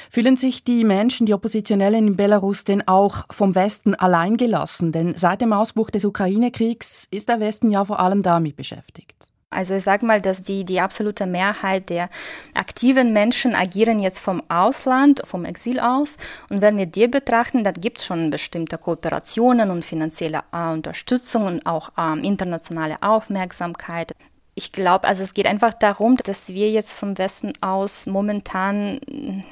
Fühlen 0.10 0.36
sich 0.36 0.66
die 0.66 0.84
Menschen, 0.84 1.26
die 1.26 1.34
Oppositionellen 1.34 2.08
in 2.08 2.18
Belarus 2.18 2.66
denn 2.66 2.86
auch 2.86 3.26
vom 3.30 3.56
Westen 3.56 3.96
alleingelassen? 3.96 4.92
Denn 4.92 5.16
seit 5.16 5.40
dem 5.40 5.54
Ausbruch 5.54 5.90
des 5.92 6.04
Ukraine-Kriegs 6.04 7.08
ist 7.12 7.30
der 7.30 7.40
Westen 7.40 7.72
ja 7.72 7.86
vor 7.86 8.02
allem 8.02 8.24
damit 8.24 8.58
beschäftigt. 8.58 9.32
Also 9.52 9.74
ich 9.74 9.84
sage 9.84 10.06
mal, 10.06 10.22
dass 10.22 10.44
die, 10.44 10.64
die 10.64 10.80
absolute 10.80 11.26
Mehrheit 11.26 11.90
der 11.90 12.10
aktiven 12.54 13.14
Menschen 13.14 13.56
agieren 13.56 14.00
jetzt 14.00 14.20
vom 14.20 14.44
Ausland, 14.48 15.22
vom 15.26 15.44
Exil 15.44 15.80
aus. 15.80 16.18
Und 16.52 16.62
wenn 16.62 16.78
wir 16.78 16.86
die 16.86 17.08
betrachten, 17.08 17.64
dann 17.64 17.74
gibt 17.74 17.98
es 17.98 18.06
schon 18.06 18.30
bestimmte 18.30 18.78
Kooperationen 18.78 19.72
und 19.72 19.84
finanzielle 19.84 20.42
äh, 20.52 20.70
Unterstützung 20.70 21.48
und 21.48 21.66
auch 21.66 21.92
äh, 21.98 22.20
internationale 22.20 23.02
Aufmerksamkeit. 23.02 24.14
Ich 24.54 24.72
glaube, 24.72 25.08
also 25.08 25.24
es 25.24 25.34
geht 25.34 25.48
einfach 25.48 25.74
darum, 25.74 26.18
dass 26.18 26.50
wir 26.50 26.70
jetzt 26.70 26.94
vom 26.94 27.18
Westen 27.18 27.54
aus 27.62 28.06
momentan 28.06 29.00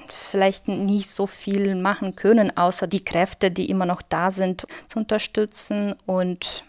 vielleicht 0.09 0.67
nicht 0.67 1.09
so 1.09 1.25
viel 1.25 1.75
machen 1.75 2.15
können, 2.15 2.55
außer 2.55 2.87
die 2.87 3.03
Kräfte, 3.03 3.49
die 3.49 3.69
immer 3.69 3.85
noch 3.85 4.01
da 4.01 4.31
sind, 4.31 4.67
zu 4.87 4.99
unterstützen 4.99 5.95
und 6.05 6.65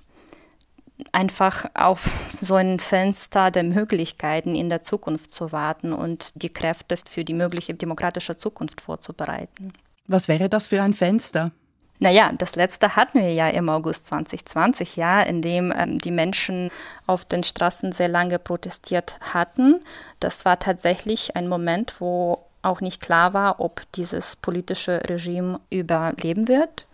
einfach 1.13 1.67
auf 1.75 2.11
so 2.41 2.55
ein 2.55 2.79
Fenster 2.79 3.51
der 3.51 3.65
Möglichkeiten 3.65 4.55
in 4.55 4.69
der 4.69 4.83
Zukunft 4.83 5.33
zu 5.33 5.53
warten 5.53 5.93
und 5.93 6.43
die 6.43 6.51
Kräfte 6.51 6.97
für 6.97 7.25
die 7.25 7.35
mögliche 7.35 7.75
demokratische 7.75 8.37
Zukunft 8.37 8.81
vorzubereiten. 8.81 9.73
Was 10.07 10.29
wäre 10.29 10.49
das 10.49 10.69
für 10.69 10.83
ein 10.83 10.95
Fenster? 10.95 11.53
Naja, 12.01 12.31
das 12.39 12.55
letzte 12.55 12.95
hatten 12.95 13.19
wir 13.19 13.33
ja 13.33 13.49
im 13.49 13.69
August 13.69 14.07
2020, 14.07 14.97
ja, 14.97 15.21
in 15.21 15.43
dem 15.43 15.73
ähm, 15.77 15.99
die 15.99 16.13
Menschen 16.13 16.71
auf 17.07 17.25
den 17.25 17.43
Straßen 17.43 17.93
sehr 17.93 18.09
lange 18.09 18.39
protestiert 18.39 19.19
hatten. 19.35 19.81
Das 20.21 20.45
war 20.45 20.61
tatsächlich 20.61 21.35
ein 21.35 21.49
Moment, 21.49 22.01
wo 22.01 22.48
auch 22.63 22.81
nicht 22.81 23.01
klar 23.01 23.35
war, 23.35 23.61
ob 23.61 23.83
dieses 23.93 24.37
politische 24.37 25.01
Regime 25.09 25.61
überleben 25.71 26.49
wird. 26.49 26.87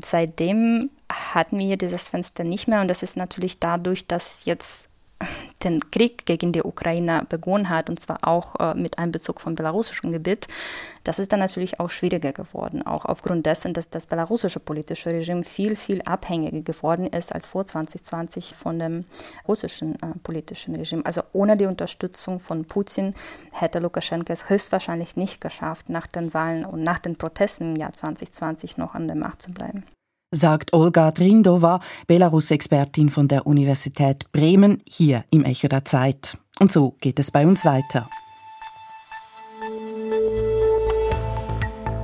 Seitdem 0.00 0.90
hatten 1.10 1.58
wir 1.58 1.76
dieses 1.76 2.08
Fenster 2.08 2.44
nicht 2.44 2.68
mehr 2.68 2.80
und 2.80 2.88
das 2.88 3.02
ist 3.02 3.16
natürlich 3.16 3.58
dadurch, 3.58 4.06
dass 4.06 4.44
jetzt 4.44 4.88
den 5.64 5.90
Krieg 5.90 6.26
gegen 6.26 6.52
die 6.52 6.62
Ukraine 6.62 7.26
begonnen 7.28 7.68
hat, 7.68 7.90
und 7.90 7.98
zwar 7.98 8.18
auch 8.22 8.56
äh, 8.60 8.74
mit 8.74 8.98
Einbezug 8.98 9.40
von 9.40 9.54
belarussischem 9.54 10.12
Gebiet, 10.12 10.46
das 11.04 11.18
ist 11.18 11.32
dann 11.32 11.40
natürlich 11.40 11.80
auch 11.80 11.90
schwieriger 11.90 12.32
geworden, 12.32 12.86
auch 12.86 13.04
aufgrund 13.04 13.46
dessen, 13.46 13.74
dass 13.74 13.90
das 13.90 14.06
belarussische 14.06 14.60
politische 14.60 15.10
Regime 15.10 15.42
viel, 15.42 15.74
viel 15.74 16.02
abhängiger 16.02 16.60
geworden 16.60 17.06
ist 17.06 17.34
als 17.34 17.46
vor 17.46 17.66
2020 17.66 18.54
von 18.54 18.78
dem 18.78 19.04
russischen 19.46 19.94
äh, 19.96 20.14
politischen 20.22 20.76
Regime. 20.76 21.04
Also 21.04 21.22
ohne 21.32 21.56
die 21.56 21.66
Unterstützung 21.66 22.38
von 22.40 22.64
Putin 22.64 23.14
hätte 23.52 23.80
Lukaschenko 23.80 24.32
es 24.32 24.48
höchstwahrscheinlich 24.48 25.16
nicht 25.16 25.40
geschafft, 25.40 25.88
nach 25.88 26.06
den 26.06 26.32
Wahlen 26.34 26.64
und 26.64 26.82
nach 26.82 26.98
den 26.98 27.16
Protesten 27.16 27.74
im 27.74 27.76
Jahr 27.76 27.92
2020 27.92 28.76
noch 28.76 28.94
an 28.94 29.06
der 29.06 29.16
Macht 29.16 29.42
zu 29.42 29.50
bleiben 29.50 29.84
sagt 30.30 30.72
Olga 30.72 31.10
Drindova, 31.10 31.80
Belarus-Expertin 32.06 33.10
von 33.10 33.28
der 33.28 33.46
Universität 33.46 34.30
Bremen, 34.32 34.82
hier 34.88 35.24
im 35.30 35.44
Echo 35.44 35.68
der 35.68 35.84
Zeit. 35.84 36.38
Und 36.58 36.72
so 36.72 36.94
geht 37.00 37.18
es 37.18 37.30
bei 37.30 37.46
uns 37.46 37.64
weiter. 37.64 38.08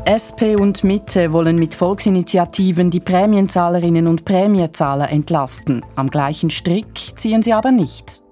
SP 0.05 0.57
und 0.61 0.85
Mitte 0.85 1.33
wollen 1.33 1.59
mit 1.59 1.75
Volksinitiativen 1.75 2.91
die 2.91 3.01
Prämienzahlerinnen 3.01 4.07
und 4.07 4.25
Prämienzahler 4.25 5.11
entlasten. 5.11 5.83
Am 5.97 6.11
gleichen 6.11 6.51
Strick 6.51 7.15
ziehen 7.17 7.43
sie 7.43 7.55
aber 7.55 7.71
nicht. 7.71 8.23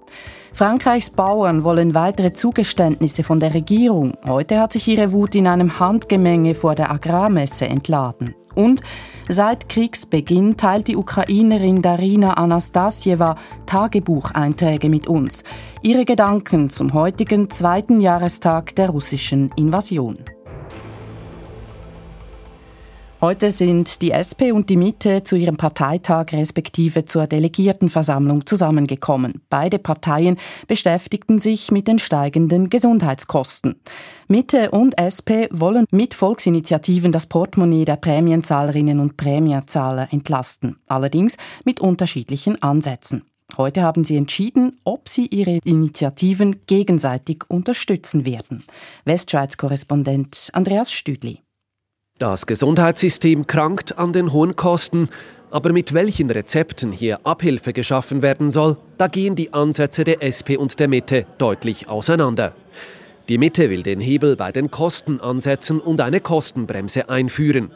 Frankreichs 0.53 1.09
Bauern 1.09 1.63
wollen 1.63 1.95
weitere 1.95 2.31
Zugeständnisse 2.31 3.23
von 3.23 3.39
der 3.39 3.55
Regierung. 3.55 4.13
Heute 4.23 4.59
hat 4.59 4.73
sich 4.73 4.87
ihre 4.87 5.11
Wut 5.11 5.33
in 5.33 5.47
einem 5.47 5.79
Handgemenge 5.79 6.53
vor 6.53 6.75
der 6.75 6.91
Agrarmesse 6.91 7.65
entladen. 7.65 8.35
Und 8.53 8.81
seit 9.29 9.69
Kriegsbeginn 9.69 10.57
teilt 10.57 10.87
die 10.87 10.95
Ukrainerin 10.95 11.81
Darina 11.81 12.33
Anastasieva 12.33 13.35
Tagebucheinträge 13.65 14.89
mit 14.89 15.07
uns. 15.07 15.43
Ihre 15.81 16.05
Gedanken 16.05 16.69
zum 16.69 16.93
heutigen 16.93 17.49
zweiten 17.49 18.01
Jahrestag 18.01 18.75
der 18.75 18.89
russischen 18.89 19.51
Invasion. 19.55 20.17
Heute 23.23 23.51
sind 23.51 24.01
die 24.01 24.11
SP 24.11 24.51
und 24.51 24.69
die 24.69 24.75
Mitte 24.75 25.23
zu 25.23 25.37
ihrem 25.37 25.55
Parteitag 25.55 26.33
respektive 26.33 27.05
zur 27.05 27.25
Delegiertenversammlung 27.25 28.45
zusammengekommen. 28.45 29.41
Beide 29.49 29.79
Parteien 29.79 30.35
beschäftigten 30.67 31.39
sich 31.39 31.71
mit 31.71 31.87
den 31.87 31.99
steigenden 31.99 32.69
Gesundheitskosten. 32.69 33.79
Mitte 34.27 34.71
und 34.71 34.99
SP 34.99 35.47
wollen 35.53 35.85
mit 35.89 36.13
Volksinitiativen 36.13 37.13
das 37.13 37.27
Portemonnaie 37.27 37.85
der 37.85 37.95
Prämienzahlerinnen 37.95 38.99
und 38.99 39.15
Prämienzahler 39.15 40.09
entlasten, 40.11 40.75
allerdings 40.89 41.37
mit 41.63 41.79
unterschiedlichen 41.79 42.61
Ansätzen. 42.61 43.23
Heute 43.55 43.83
haben 43.83 44.03
sie 44.03 44.17
entschieden, 44.17 44.75
ob 44.83 45.07
sie 45.07 45.27
ihre 45.27 45.59
Initiativen 45.63 46.59
gegenseitig 46.67 47.45
unterstützen 47.47 48.25
werden. 48.25 48.65
Westschweiz-Korrespondent 49.05 50.49
Andreas 50.51 50.91
Stüdli. 50.91 51.39
Das 52.23 52.45
Gesundheitssystem 52.45 53.47
krankt 53.47 53.97
an 53.99 54.13
den 54.13 54.31
hohen 54.31 54.55
Kosten, 54.55 55.09
aber 55.51 55.73
mit 55.73 55.93
welchen 55.93 56.29
Rezepten 56.29 56.93
hier 56.93 57.19
Abhilfe 57.25 57.73
geschaffen 57.73 58.21
werden 58.21 58.49
soll, 58.49 58.77
da 58.97 59.07
gehen 59.07 59.35
die 59.35 59.51
Ansätze 59.51 60.05
der 60.05 60.23
SP 60.23 60.55
und 60.55 60.79
der 60.79 60.87
Mitte 60.87 61.25
deutlich 61.37 61.89
auseinander. 61.89 62.53
Die 63.27 63.37
Mitte 63.37 63.69
will 63.69 63.83
den 63.83 63.99
Hebel 63.99 64.37
bei 64.37 64.53
den 64.53 64.71
Kosten 64.71 65.19
ansetzen 65.19 65.81
und 65.81 65.99
eine 65.99 66.21
Kostenbremse 66.21 67.09
einführen. 67.09 67.71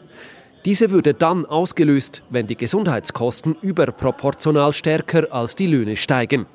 Diese 0.63 0.91
würde 0.91 1.13
dann 1.13 1.45
ausgelöst, 1.45 2.23
wenn 2.29 2.47
die 2.47 2.55
Gesundheitskosten 2.55 3.57
überproportional 3.61 4.71
stärker 4.71 5.33
als 5.33 5.55
die 5.55 5.67
Löhne 5.67 5.97
steigen. 5.97 6.45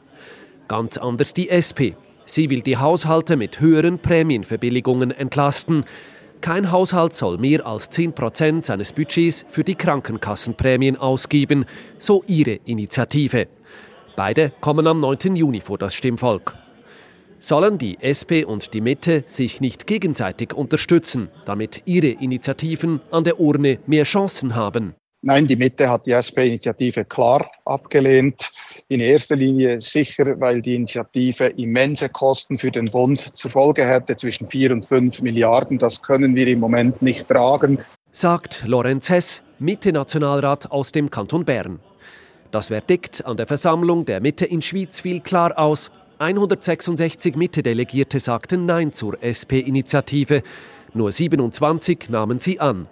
Ganz 0.66 0.96
anders 0.96 1.34
die 1.34 1.50
SP. 1.52 1.92
Sie 2.24 2.48
will 2.48 2.62
die 2.62 2.78
Haushalte 2.78 3.36
mit 3.36 3.60
höheren 3.60 3.98
Prämienverbilligungen 3.98 5.10
entlasten. 5.10 5.84
Kein 6.42 6.72
Haushalt 6.72 7.14
soll 7.14 7.38
mehr 7.38 7.64
als 7.64 7.88
10 7.90 8.14
Prozent 8.14 8.64
seines 8.64 8.92
Budgets 8.92 9.46
für 9.48 9.62
die 9.62 9.76
Krankenkassenprämien 9.76 10.96
ausgeben, 10.96 11.66
so 11.98 12.24
ihre 12.26 12.58
Initiative. 12.64 13.46
Beide 14.16 14.50
kommen 14.60 14.88
am 14.88 14.98
9. 14.98 15.36
Juni 15.36 15.60
vor 15.60 15.78
das 15.78 15.94
Stimmvolk. 15.94 16.56
Sollen 17.38 17.78
die 17.78 17.96
SP 18.02 18.42
und 18.44 18.74
die 18.74 18.80
Mitte 18.80 19.22
sich 19.26 19.60
nicht 19.60 19.86
gegenseitig 19.86 20.52
unterstützen, 20.52 21.28
damit 21.46 21.82
ihre 21.84 22.08
Initiativen 22.08 23.00
an 23.12 23.22
der 23.22 23.38
Urne 23.38 23.78
mehr 23.86 24.02
Chancen 24.02 24.56
haben? 24.56 24.96
Nein, 25.20 25.46
die 25.46 25.54
Mitte 25.54 25.88
hat 25.88 26.06
die 26.06 26.10
SP-Initiative 26.18 27.04
klar 27.04 27.48
abgelehnt. 27.64 28.50
In 28.92 29.00
erster 29.00 29.36
Linie 29.36 29.80
sicher, 29.80 30.38
weil 30.38 30.60
die 30.60 30.74
Initiative 30.74 31.46
immense 31.46 32.10
Kosten 32.10 32.58
für 32.58 32.70
den 32.70 32.90
Bund 32.90 33.34
zur 33.38 33.50
Folge 33.50 33.86
hätte, 33.86 34.16
zwischen 34.16 34.50
4 34.50 34.70
und 34.70 34.84
5 34.84 35.22
Milliarden. 35.22 35.78
Das 35.78 36.02
können 36.02 36.34
wir 36.34 36.46
im 36.46 36.60
Moment 36.60 37.00
nicht 37.00 37.26
tragen. 37.26 37.78
Sagt 38.10 38.64
Lorenz 38.66 39.08
Hess, 39.08 39.42
Mitte-Nationalrat 39.58 40.70
aus 40.70 40.92
dem 40.92 41.08
Kanton 41.08 41.46
Bern. 41.46 41.80
Das 42.50 42.68
Verdikt 42.68 43.24
an 43.24 43.38
der 43.38 43.46
Versammlung 43.46 44.04
der 44.04 44.20
Mitte 44.20 44.44
in 44.44 44.60
Schwyz 44.60 45.00
fiel 45.00 45.20
klar 45.20 45.58
aus. 45.58 45.90
166 46.18 47.34
Mitte-Delegierte 47.34 48.20
sagten 48.20 48.66
Nein 48.66 48.92
zur 48.92 49.16
SP-Initiative. 49.24 50.42
Nur 50.92 51.12
27 51.12 52.10
nahmen 52.10 52.40
sie 52.40 52.60
an. 52.60 52.88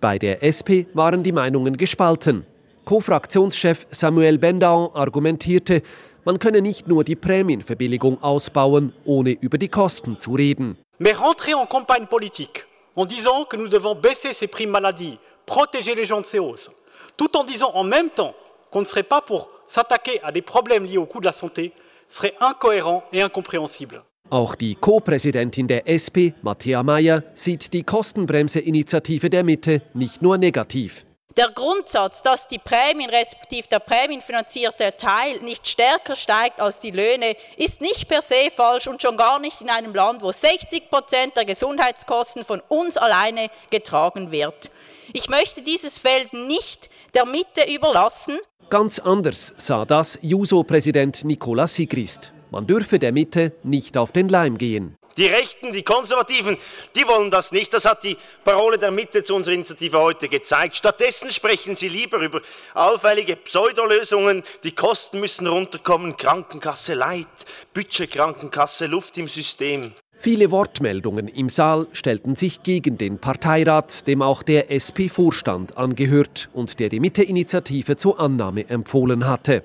Bei 0.00 0.18
der 0.18 0.42
SP 0.42 0.90
waren 0.92 1.22
die 1.22 1.30
Meinungen 1.30 1.76
gespalten. 1.76 2.46
Co-Fraktionschef 2.84 3.86
Samuel 3.90 4.38
Bendau 4.38 4.92
argumentierte, 4.94 5.82
man 6.24 6.38
könne 6.38 6.60
nicht 6.60 6.86
nur 6.86 7.04
die 7.04 7.16
Prämienverbilligung 7.16 8.22
ausbauen, 8.22 8.92
ohne 9.04 9.30
über 9.30 9.58
die 9.58 9.68
Kosten 9.68 10.18
zu 10.18 10.34
reden. 10.34 10.76
Mais 10.98 11.18
rentrer 11.18 11.58
en 11.58 11.66
campagne 11.66 12.06
politique 12.06 12.66
en 12.96 13.06
disant 13.06 13.44
que 13.44 13.56
nous 13.56 13.68
devons 13.68 13.94
baisser 13.94 14.32
ces 14.32 14.46
primes 14.46 14.70
maladie, 14.70 15.18
protéger 15.46 15.94
les 15.94 16.06
gens 16.06 16.20
de 16.20 16.26
ces 16.26 16.38
hausses, 16.38 16.70
tout 17.16 17.36
en 17.36 17.44
disant 17.44 17.70
en 17.74 17.84
même 17.84 18.10
temps 18.10 18.34
qu'on 18.70 18.80
ne 18.80 18.84
serait 18.84 19.02
pas 19.02 19.20
pour 19.20 19.50
s'attaquer 19.66 20.20
à 20.22 20.30
des 20.30 20.42
problèmes 20.42 20.84
liés 20.84 20.98
au 20.98 21.06
coût 21.06 21.20
de 21.20 21.26
la 21.26 21.32
santé, 21.32 21.72
serait 22.08 22.34
incohérent 22.40 23.02
et 23.12 23.22
incompréhensible. 23.22 24.02
Auch 24.30 24.54
die 24.56 24.74
Co-Präsidentin 24.74 25.66
der 25.66 25.82
SP, 25.86 26.32
Matthäa 26.42 26.82
Mayer, 26.82 27.22
sieht 27.34 27.72
die 27.72 27.82
Kostenbremse-Initiative 27.84 29.28
der 29.28 29.44
Mitte 29.44 29.82
nicht 29.92 30.22
nur 30.22 30.38
negativ. 30.38 31.04
Der 31.36 31.48
Grundsatz, 31.48 32.22
dass 32.22 32.46
die 32.46 32.60
Prämien 32.60 33.10
respektive 33.10 33.66
der 33.66 33.80
prämienfinanzierte 33.80 34.96
Teil 34.96 35.40
nicht 35.40 35.66
stärker 35.66 36.14
steigt 36.14 36.60
als 36.60 36.78
die 36.78 36.92
Löhne, 36.92 37.34
ist 37.56 37.80
nicht 37.80 38.06
per 38.06 38.22
se 38.22 38.52
falsch 38.54 38.86
und 38.86 39.02
schon 39.02 39.16
gar 39.16 39.40
nicht 39.40 39.60
in 39.60 39.68
einem 39.68 39.92
Land, 39.92 40.22
wo 40.22 40.30
60 40.30 40.88
Prozent 40.88 41.36
der 41.36 41.44
Gesundheitskosten 41.44 42.44
von 42.44 42.62
uns 42.68 42.96
alleine 42.96 43.48
getragen 43.70 44.30
wird. 44.30 44.70
Ich 45.12 45.28
möchte 45.28 45.62
dieses 45.62 45.98
Feld 45.98 46.32
nicht 46.32 46.88
der 47.14 47.26
Mitte 47.26 47.68
überlassen. 47.68 48.38
Ganz 48.70 49.00
anders 49.00 49.54
sah 49.56 49.84
das 49.84 50.20
Juso-Präsident 50.22 51.24
Nicola 51.24 51.66
Sigrist. 51.66 52.32
Man 52.52 52.68
dürfe 52.68 53.00
der 53.00 53.10
Mitte 53.10 53.52
nicht 53.64 53.96
auf 53.96 54.12
den 54.12 54.28
Leim 54.28 54.56
gehen. 54.56 54.96
Die 55.16 55.26
Rechten, 55.26 55.72
die 55.72 55.82
Konservativen, 55.82 56.56
die 56.96 57.06
wollen 57.06 57.30
das 57.30 57.52
nicht. 57.52 57.72
Das 57.72 57.84
hat 57.84 58.02
die 58.02 58.16
Parole 58.42 58.78
der 58.78 58.90
Mitte 58.90 59.22
zu 59.22 59.34
unserer 59.34 59.54
Initiative 59.54 59.98
heute 59.98 60.28
gezeigt. 60.28 60.76
Stattdessen 60.76 61.30
sprechen 61.30 61.76
sie 61.76 61.88
lieber 61.88 62.18
über 62.18 62.40
allfällige 62.74 63.36
Pseudolösungen. 63.36 64.42
Die 64.64 64.74
Kosten 64.74 65.20
müssen 65.20 65.46
runterkommen. 65.46 66.16
Krankenkasse 66.16 66.94
Leid, 66.94 67.28
Budget 67.72 68.10
Krankenkasse, 68.10 68.86
Luft 68.86 69.16
im 69.18 69.28
System. 69.28 69.92
Viele 70.18 70.50
Wortmeldungen 70.50 71.28
im 71.28 71.50
Saal 71.50 71.86
stellten 71.92 72.34
sich 72.34 72.62
gegen 72.62 72.96
den 72.96 73.18
Parteirat, 73.18 74.06
dem 74.06 74.22
auch 74.22 74.42
der 74.42 74.70
SP-Vorstand 74.72 75.76
angehört 75.76 76.48
und 76.54 76.80
der 76.80 76.88
die 76.88 76.98
Mitte-Initiative 76.98 77.96
zur 77.96 78.18
Annahme 78.18 78.68
empfohlen 78.70 79.26
hatte. 79.26 79.62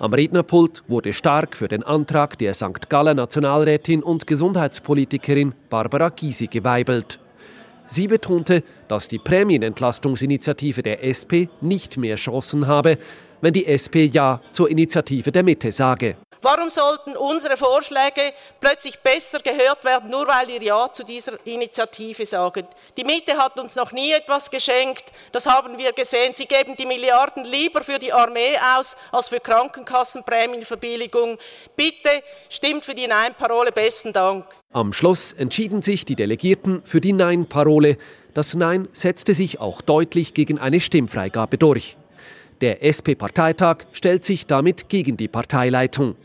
Am 0.00 0.14
Rednerpult 0.14 0.82
wurde 0.88 1.12
stark 1.12 1.54
für 1.54 1.68
den 1.68 1.82
Antrag 1.82 2.38
der 2.38 2.54
St. 2.54 2.88
Galler 2.88 3.12
Nationalrätin 3.12 4.02
und 4.02 4.26
Gesundheitspolitikerin 4.26 5.52
Barbara 5.68 6.08
Gysi 6.08 6.46
geweibelt. 6.46 7.20
Sie 7.84 8.08
betonte, 8.08 8.62
dass 8.88 9.08
die 9.08 9.18
Prämienentlastungsinitiative 9.18 10.80
der 10.80 11.04
SP 11.04 11.52
nicht 11.60 11.98
mehr 11.98 12.16
Chancen 12.16 12.66
habe, 12.66 12.96
wenn 13.42 13.52
die 13.52 13.66
SP 13.68 14.08
Ja 14.10 14.40
zur 14.50 14.70
Initiative 14.70 15.32
der 15.32 15.42
Mitte 15.42 15.70
sage. 15.70 16.16
Warum 16.42 16.70
sollten 16.70 17.16
unsere 17.16 17.58
Vorschläge 17.58 18.32
plötzlich 18.60 18.98
besser 19.00 19.40
gehört 19.40 19.84
werden, 19.84 20.08
nur 20.08 20.26
weil 20.26 20.48
ihr 20.48 20.62
Ja 20.62 20.90
zu 20.90 21.04
dieser 21.04 21.34
Initiative 21.44 22.24
sagt? 22.24 22.64
Die 22.96 23.04
Mitte 23.04 23.36
hat 23.36 23.60
uns 23.60 23.76
noch 23.76 23.92
nie 23.92 24.12
etwas 24.12 24.50
geschenkt, 24.50 25.04
das 25.32 25.44
haben 25.46 25.76
wir 25.76 25.92
gesehen. 25.92 26.32
Sie 26.34 26.46
geben 26.46 26.76
die 26.76 26.86
Milliarden 26.86 27.44
lieber 27.44 27.84
für 27.84 27.98
die 27.98 28.12
Armee 28.12 28.56
aus 28.78 28.96
als 29.12 29.28
für 29.28 29.38
Krankenkassenprämienverbilligung. 29.40 31.36
Bitte 31.76 32.22
stimmt 32.48 32.86
für 32.86 32.94
die 32.94 33.06
Nein-Parole. 33.06 33.70
Besten 33.72 34.14
Dank. 34.14 34.46
Am 34.72 34.94
Schluss 34.94 35.34
entschieden 35.34 35.82
sich 35.82 36.06
die 36.06 36.16
Delegierten 36.16 36.82
für 36.84 37.02
die 37.02 37.12
Nein-Parole. 37.12 37.98
Das 38.32 38.54
Nein 38.54 38.88
setzte 38.92 39.34
sich 39.34 39.60
auch 39.60 39.82
deutlich 39.82 40.32
gegen 40.32 40.58
eine 40.58 40.80
Stimmfreigabe 40.80 41.58
durch. 41.58 41.96
Der 42.60 42.82
SP-Parteitag 42.84 43.86
stellt 43.92 44.24
sich 44.24 44.46
damit 44.46 44.88
gegen 44.88 45.16
die 45.16 45.28
Parteileitung. 45.28 46.16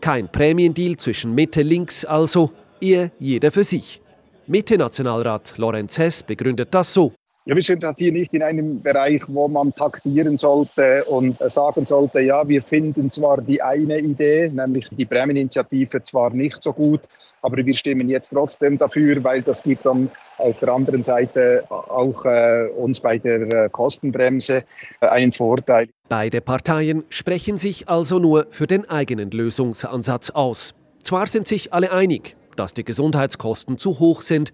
Kein 0.00 0.30
Prämiendeal 0.30 0.96
zwischen 0.96 1.34
Mitte 1.34 1.62
links 1.62 2.04
also, 2.04 2.52
eher 2.80 3.10
jeder 3.18 3.50
für 3.50 3.64
sich. 3.64 4.00
Mitte-Nationalrat 4.46 5.58
Lorenz 5.58 5.98
Hess 5.98 6.22
begründet 6.22 6.68
das 6.72 6.94
so. 6.94 7.12
Ja, 7.48 7.56
wir 7.56 7.62
sind 7.62 7.82
hier 7.96 8.12
nicht 8.12 8.34
in 8.34 8.42
einem 8.42 8.82
Bereich, 8.82 9.22
wo 9.26 9.48
man 9.48 9.74
taktieren 9.74 10.36
sollte 10.36 11.02
und 11.06 11.38
sagen 11.50 11.86
sollte, 11.86 12.20
ja, 12.20 12.46
wir 12.46 12.60
finden 12.62 13.10
zwar 13.10 13.40
die 13.40 13.62
eine 13.62 14.00
Idee, 14.00 14.50
nämlich 14.50 14.86
die 14.90 15.06
Prämieninitiative, 15.06 16.02
zwar 16.02 16.28
nicht 16.28 16.62
so 16.62 16.74
gut, 16.74 17.00
aber 17.40 17.56
wir 17.64 17.74
stimmen 17.74 18.10
jetzt 18.10 18.34
trotzdem 18.34 18.76
dafür, 18.76 19.24
weil 19.24 19.40
das 19.40 19.62
gibt 19.62 19.86
dann 19.86 20.10
auf 20.36 20.58
der 20.58 20.68
anderen 20.68 21.02
Seite 21.02 21.64
auch 21.70 22.22
äh, 22.26 22.68
uns 22.76 23.00
bei 23.00 23.16
der 23.16 23.40
äh, 23.40 23.68
Kostenbremse 23.70 24.64
äh, 25.00 25.06
einen 25.06 25.32
Vorteil. 25.32 25.88
Beide 26.10 26.42
Parteien 26.42 27.04
sprechen 27.08 27.56
sich 27.56 27.88
also 27.88 28.18
nur 28.18 28.48
für 28.50 28.66
den 28.66 28.86
eigenen 28.90 29.30
Lösungsansatz 29.30 30.28
aus. 30.28 30.74
Zwar 31.02 31.26
sind 31.26 31.48
sich 31.48 31.72
alle 31.72 31.92
einig, 31.92 32.36
dass 32.56 32.74
die 32.74 32.84
Gesundheitskosten 32.84 33.78
zu 33.78 34.00
hoch 34.00 34.20
sind, 34.20 34.52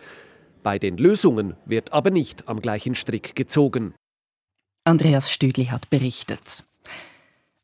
bei 0.64 0.80
den 0.80 0.96
Lösungen 0.96 1.54
wird 1.64 1.92
aber 1.92 2.10
nicht 2.10 2.48
am 2.48 2.60
gleichen 2.60 2.96
Strick 2.96 3.36
gezogen. 3.36 3.94
Andreas 4.84 5.30
Stüdli 5.30 5.66
hat 5.66 5.88
berichtet. 5.90 6.64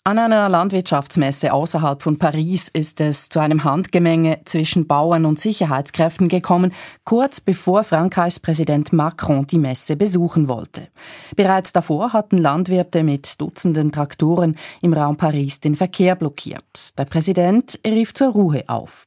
An 0.02 0.18
einer 0.18 0.48
Landwirtschaftsmesse 0.48 1.52
außerhalb 1.52 2.00
von 2.00 2.18
Paris 2.18 2.68
ist 2.68 3.02
es 3.02 3.28
zu 3.28 3.38
einem 3.38 3.64
Handgemenge 3.64 4.40
zwischen 4.46 4.86
Bauern 4.86 5.26
und 5.26 5.38
Sicherheitskräften 5.38 6.28
gekommen, 6.28 6.72
kurz 7.04 7.42
bevor 7.42 7.84
Frankreichs 7.84 8.40
Präsident 8.40 8.94
Macron 8.94 9.46
die 9.46 9.58
Messe 9.58 9.96
besuchen 9.96 10.48
wollte. 10.48 10.88
Bereits 11.36 11.74
davor 11.74 12.14
hatten 12.14 12.38
Landwirte 12.38 13.04
mit 13.04 13.38
Dutzenden 13.42 13.92
Traktoren 13.92 14.56
im 14.80 14.94
Raum 14.94 15.18
Paris 15.18 15.60
den 15.60 15.76
Verkehr 15.76 16.16
blockiert. 16.16 16.98
Der 16.98 17.04
Präsident 17.04 17.78
rief 17.86 18.14
zur 18.14 18.32
Ruhe 18.32 18.64
auf. 18.68 19.06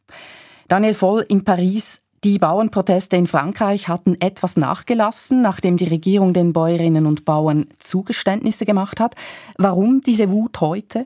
Daniel 0.68 0.94
Voll 0.94 1.26
in 1.28 1.44
Paris. 1.44 2.04
Die 2.24 2.40
Bauernproteste 2.40 3.18
in 3.18 3.28
Frankreich 3.28 3.90
hatten 3.90 4.16
etwas 4.22 4.56
nachgelassen, 4.56 5.42
nachdem 5.42 5.76
die 5.76 5.88
Regierung 5.88 6.34
den 6.34 6.54
Bäuerinnen 6.54 7.06
und 7.06 7.26
Bauern 7.26 7.66
Zugeständnisse 7.80 8.66
gemacht 8.66 9.02
hat. 9.02 9.16
Warum 9.58 10.00
diese 10.00 10.32
Wut 10.32 10.62
heute? 10.62 11.06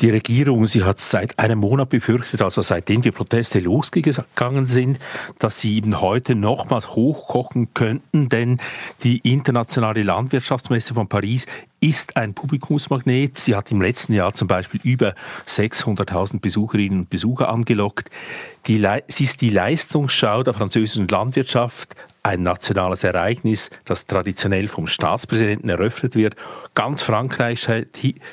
Die 0.00 0.10
Regierung, 0.10 0.64
sie 0.66 0.84
hat 0.84 1.00
seit 1.00 1.40
einem 1.40 1.58
Monat 1.58 1.88
befürchtet, 1.88 2.40
also 2.40 2.62
seitdem 2.62 3.02
die 3.02 3.10
Proteste 3.10 3.58
losgegangen 3.58 4.68
sind, 4.68 5.00
dass 5.40 5.58
sie 5.58 5.76
eben 5.76 6.00
heute 6.00 6.36
nochmals 6.36 6.90
hochkochen 6.90 7.74
könnten, 7.74 8.28
denn 8.28 8.60
die 9.02 9.18
internationale 9.28 10.04
Landwirtschaftsmesse 10.04 10.94
von 10.94 11.08
Paris 11.08 11.46
ist 11.80 12.16
ein 12.16 12.34
Publikumsmagnet. 12.34 13.38
Sie 13.38 13.56
hat 13.56 13.72
im 13.72 13.82
letzten 13.82 14.12
Jahr 14.12 14.34
zum 14.34 14.46
Beispiel 14.46 14.80
über 14.84 15.14
600.000 15.48 16.38
Besucherinnen 16.40 17.00
und 17.00 17.10
Besucher 17.10 17.48
angelockt. 17.48 18.08
Die, 18.68 18.84
sie 19.08 19.24
ist 19.24 19.40
die 19.40 19.50
Leistungsschau 19.50 20.44
der 20.44 20.54
französischen 20.54 21.08
Landwirtschaft, 21.08 21.96
ein 22.22 22.42
nationales 22.42 23.04
Ereignis, 23.04 23.70
das 23.84 24.06
traditionell 24.06 24.68
vom 24.68 24.86
Staatspräsidenten 24.86 25.70
eröffnet 25.70 26.14
wird. 26.14 26.36
Ganz 26.78 27.02
Frankreich 27.02 27.66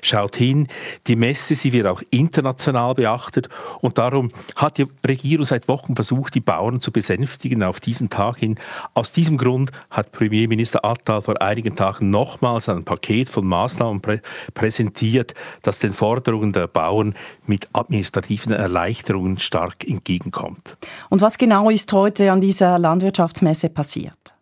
schaut 0.03 0.35
hin. 0.35 0.67
Die 1.07 1.15
Messe, 1.15 1.55
sie 1.55 1.73
wird 1.73 1.87
auch 1.87 2.03
international 2.11 2.93
beachtet. 2.93 3.49
Und 3.81 3.97
darum 3.97 4.29
hat 4.55 4.77
die 4.77 4.85
Regierung 5.03 5.45
seit 5.45 5.67
Wochen 5.67 5.95
versucht, 5.95 6.35
die 6.35 6.41
Bauern 6.41 6.79
zu 6.79 6.91
besänftigen 6.91 7.63
auf 7.63 7.79
diesen 7.79 8.11
Tag 8.11 8.37
hin. 8.37 8.59
Aus 8.93 9.11
diesem 9.11 9.39
Grund 9.39 9.71
hat 9.89 10.11
Premierminister 10.11 10.85
Attal 10.85 11.23
vor 11.23 11.41
einigen 11.41 11.75
Tagen 11.75 12.11
nochmals 12.11 12.69
ein 12.69 12.83
Paket 12.83 13.29
von 13.29 13.47
Maßnahmen 13.47 13.99
prä 13.99 14.19
präsentiert, 14.53 15.33
das 15.63 15.79
den 15.79 15.93
Forderungen 15.93 16.53
der 16.53 16.67
Bauern 16.67 17.15
mit 17.47 17.67
administrativen 17.73 18.53
Erleichterungen 18.53 19.39
stark 19.39 19.87
entgegenkommt. 19.87 20.77
Und 21.09 21.21
was 21.21 21.39
genau 21.39 21.71
ist 21.71 21.91
heute 21.91 22.31
an 22.31 22.41
dieser 22.41 22.77
Landwirtschaftsmesse 22.77 23.69
passiert? 23.69 24.34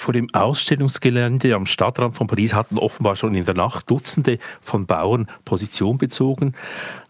Vor 0.00 0.14
dem 0.14 0.32
Ausstellungsgelände 0.32 1.54
am 1.54 1.66
Stadtrand 1.66 2.16
von 2.16 2.26
Paris 2.26 2.54
hatten 2.54 2.78
offenbar 2.78 3.16
schon 3.16 3.34
in 3.34 3.44
der 3.44 3.52
Nacht 3.52 3.90
Dutzende 3.90 4.38
von 4.62 4.86
Bauern 4.86 5.28
Position 5.44 5.98
bezogen, 5.98 6.54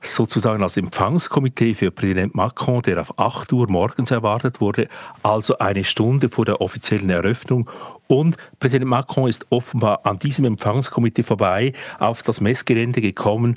sozusagen 0.03 0.61
als 0.64 0.76
Empfangskomitee 0.76 1.74
für 1.74 1.92
Präsident 1.92 2.35
Macron, 2.35 2.83
der 2.83 3.00
auf 3.00 3.16
8 3.16 3.53
Uhr 3.53 3.70
morgens 3.70 4.11
erwartet 4.11 4.61
wurde, 4.61 4.88
also 5.22 5.59
eine 5.59 5.85
Stunde 5.85 6.31
vor 6.31 6.44
der 6.44 6.61
offiziellen 6.61 7.11
Eröffnung. 7.11 7.70
Und 8.09 8.37
Präsident 8.59 8.90
Macron 8.90 9.29
ist 9.29 9.46
offenbar 9.50 10.05
an 10.05 10.18
diesem 10.18 10.44
Empfangskomitee 10.44 11.22
vorbei 11.22 11.74
auf 12.00 12.24
das 12.24 12.40
Messgelände 12.40 13.00
gekommen 13.00 13.57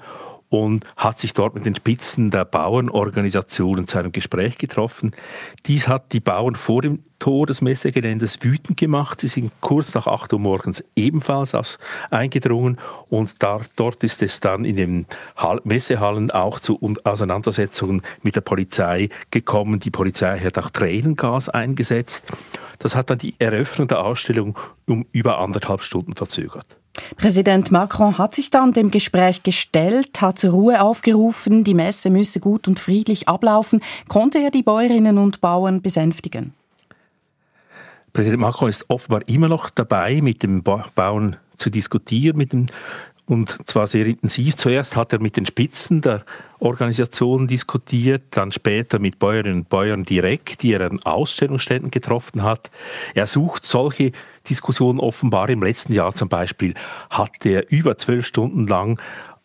und 0.54 0.86
hat 0.96 1.18
sich 1.18 1.34
dort 1.34 1.56
mit 1.56 1.66
den 1.66 1.76
Spitzen 1.76 2.30
der 2.30 2.46
Bauernorganisationen 2.46 3.88
zu 3.88 3.98
einem 3.98 4.12
Gespräch 4.12 4.60
getroffen. 4.60 5.10
Dies 5.66 5.88
hat 5.88 6.13
die 6.13 6.20
Bauern 6.20 6.56
vor 6.56 6.84
dem 6.84 7.00
Tor 7.18 7.48
des 7.48 7.62
Messegeländes 7.62 8.38
wütend 8.44 8.78
gemacht. 8.78 9.22
Sie 9.22 9.28
sind 9.28 9.52
kurz 9.62 9.96
nach 9.96 10.06
8 10.06 10.32
Uhr 10.32 10.39
morgens 10.39 10.84
ebenfalls 10.96 11.80
eingedrungen 12.12 12.78
und 13.10 13.42
da, 13.42 13.62
dort 13.76 14.04
ist 14.04 14.22
es 14.22 14.42
dann 14.42 14.63
in 14.63 14.76
den 14.76 15.08
Messehallen 15.63 16.30
auch 16.30 16.60
zu 16.60 16.80
Auseinandersetzungen 17.04 18.04
mit 18.22 18.36
der 18.36 18.42
Polizei 18.42 19.10
gekommen. 19.32 19.80
Die 19.80 19.89
Polizei 19.89 20.38
hat 20.38 20.60
auch 20.60 20.70
Tränengas 20.70 21.50
eingesetzt. 21.50 22.28
Das 22.78 22.96
hat 22.96 23.10
dann 23.10 23.18
die 23.18 23.34
Eröffnung 23.39 23.88
der 23.88 24.04
Ausstellung 24.04 24.60
um 24.86 25.08
über 25.13 25.39
anderthalb 25.39 25.82
Stunden 25.82 26.13
verzögert. 26.13 26.78
Präsident 27.17 27.71
Macron 27.71 28.17
hat 28.17 28.36
sich 28.36 28.51
dann 28.51 28.71
dem 28.71 28.91
Gespräch 28.91 29.43
gestellt, 29.43 30.21
hat 30.21 30.38
zur 30.38 30.51
Ruhe 30.51 30.82
aufgerufen, 30.82 31.63
die 31.63 31.73
Messe 31.73 32.10
müsse 32.10 32.39
gut 32.39 32.67
und 32.67 32.79
friedlich 32.79 33.27
ablaufen. 33.27 33.82
Konnte 34.08 34.39
er 34.39 34.51
die 34.51 34.63
Bäuerinnen 34.63 35.17
und 35.17 35.41
Bauern 35.41 35.82
besänftigen? 35.82 36.53
Präsident 38.13 38.41
Macron 38.41 38.69
ist 38.69 38.86
offenbar 38.89 39.27
immer 39.27 39.49
noch 39.49 39.71
dabei, 39.71 40.21
mit 40.21 40.43
dem 40.43 40.62
Bauern 40.62 41.38
zu 41.58 41.71
diskutieren, 41.71 42.38
mit 42.38 42.53
dem 42.53 42.67
und 43.25 43.58
zwar 43.69 43.88
sehr 43.88 44.06
intensiv. 44.06 44.58
Zuerst 44.58 44.95
hat 44.97 45.13
er 45.13 45.21
mit 45.21 45.38
den 45.38 45.45
Spitzen 45.45 46.01
der 46.01 46.25
Organisation 46.60 47.47
diskutiert, 47.47 48.23
dann 48.32 48.51
später 48.51 48.99
mit 48.99 49.17
Bäuerinnen 49.17 49.60
und 49.60 49.69
Bäuern 49.69 50.03
direkt, 50.03 50.62
die 50.62 50.73
er 50.73 50.82
an 50.82 50.99
Ausstellungsständen 51.03 51.89
getroffen 51.89 52.43
hat. 52.43 52.69
Er 53.13 53.25
sucht 53.25 53.65
solche 53.65 54.12
Diskussionen 54.49 54.99
offenbar. 54.99 55.49
Im 55.49 55.63
letzten 55.63 55.93
Jahr 55.93 56.13
zum 56.13 56.29
Beispiel 56.29 56.73
hat 57.10 57.45
er 57.45 57.71
über 57.71 57.97
zwölf 57.97 58.25
Stunden 58.25 58.67
lang 58.67 58.99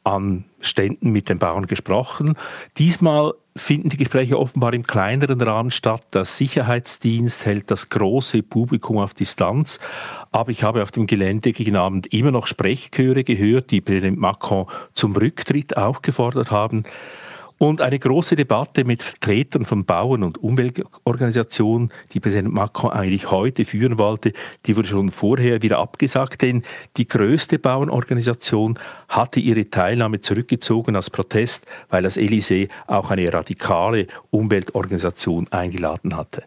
an 0.05 0.45
Ständen 0.61 1.11
mit 1.11 1.29
den 1.29 1.39
Bauern 1.39 1.67
gesprochen. 1.67 2.35
Diesmal 2.79 3.35
finden 3.57 3.91
die 3.91 3.97
Gespräche 3.97 4.39
offenbar 4.39 4.73
im 4.73 4.85
kleineren 4.85 5.41
Rahmen 5.41 5.71
statt. 5.71 6.03
Der 6.15 6.25
Sicherheitsdienst 6.25 7.45
hält 7.45 7.71
das 7.71 7.89
große 7.89 8.43
Publikum 8.43 8.99
auf 8.99 9.15
Distanz. 9.15 9.79
Aber 10.31 10.51
ich 10.51 10.63
habe 10.63 10.83
auf 10.83 10.91
dem 10.91 11.07
Gelände 11.07 11.53
gegen 11.53 11.77
Abend 11.77 12.13
immer 12.13 12.31
noch 12.31 12.47
Sprechchöre 12.47 13.25
gehört, 13.25 13.71
die 13.71 13.81
Präsident 13.81 14.19
Macron 14.19 14.67
zum 14.95 15.15
Rücktritt 15.17 15.77
aufgefordert 15.77 16.51
haben. 16.51 16.85
Und 17.59 17.81
eine 17.81 17.99
große 17.99 18.37
Debatte 18.37 18.85
mit 18.85 19.03
Vertretern 19.03 19.65
von 19.65 19.85
Bauern 19.85 20.23
und 20.23 20.39
Umweltorganisationen, 20.39 21.89
die 22.13 22.21
Präsident 22.21 22.55
Macron 22.55 22.93
eigentlich 22.93 23.33
heute 23.33 23.65
führen 23.65 23.99
wollte, 23.99 24.33
die 24.67 24.77
wurde 24.77 24.87
schon 24.87 25.11
vorher 25.11 25.61
wieder 25.61 25.81
abgesagt, 25.81 26.43
denn 26.43 26.63
die 26.97 27.09
größte 27.09 27.59
Bauernorganisation 27.59 28.79
hatte 29.09 29.41
ihre 29.41 29.69
Teilnahme 29.71 30.21
zurückgezogen 30.21 30.95
als 30.95 31.11
Protest, 31.11 31.67
weil 31.89 32.05
das 32.05 32.17
Élysée 32.17 32.69
auch 32.87 33.11
eine 33.11 33.33
radikale 33.33 34.07
Umweltorganisation 34.31 35.49
eingeladen 35.51 36.17
hatte. 36.17 36.45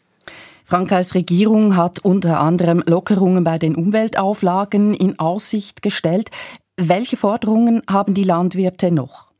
Frankreichs 0.63 1.13
Regierung 1.13 1.75
hat 1.75 1.99
unter 1.99 2.39
anderem 2.39 2.81
Lockerungen 2.85 3.43
bei 3.43 3.57
den 3.57 3.75
Umweltauflagen 3.75 4.93
in 4.93 5.19
Aussicht 5.19 5.81
gestellt. 5.81 6.29
Welche 6.77 7.17
Forderungen 7.17 7.81
haben 7.89 8.13
die 8.13 8.23
Landwirte 8.23 8.91
noch? 8.91 9.30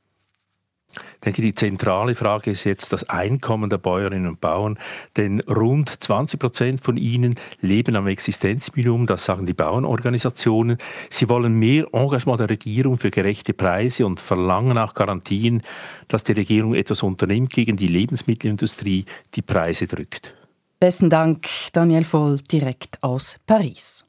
Ich 1.22 1.26
denke, 1.26 1.44
die 1.44 1.54
zentrale 1.54 2.16
Frage 2.16 2.50
ist 2.50 2.64
jetzt 2.64 2.92
das 2.94 3.08
Einkommen 3.08 3.70
der 3.70 3.78
Bäuerinnen 3.78 4.28
und 4.28 4.42
Bauern, 4.42 4.80
denn 5.18 5.40
rund 5.42 6.04
20 6.04 6.40
Prozent 6.40 6.82
von 6.82 6.98
ihnen 6.98 7.36
leben 7.60 7.96
am 7.96 8.08
Existenzminimum, 8.08 9.06
das 9.06 9.26
sagen 9.26 9.46
die 9.46 9.54
Bauernorganisationen. 9.54 10.80
Sie 11.12 11.30
wollen 11.30 11.54
mehr 11.54 11.86
Engagement 11.94 12.40
der 12.40 12.50
Regierung 12.50 12.98
für 12.98 13.12
gerechte 13.12 13.54
Preise 13.54 14.08
und 14.08 14.20
verlangen 14.20 14.80
auch 14.80 14.96
Garantien, 14.96 15.62
dass 16.08 16.24
die 16.24 16.32
Regierung 16.32 16.74
etwas 16.74 17.04
unternimmt 17.04 17.52
gegen 17.52 17.78
die 17.78 17.86
Lebensmittelindustrie, 17.86 19.06
die 19.36 19.44
Preise 19.44 19.86
drückt. 19.86 20.34
Besten 20.80 21.12
Dank, 21.12 21.46
Daniel 21.72 22.04
Voll, 22.04 22.40
direkt 22.52 22.98
aus 23.04 23.38
Paris. 23.46 24.06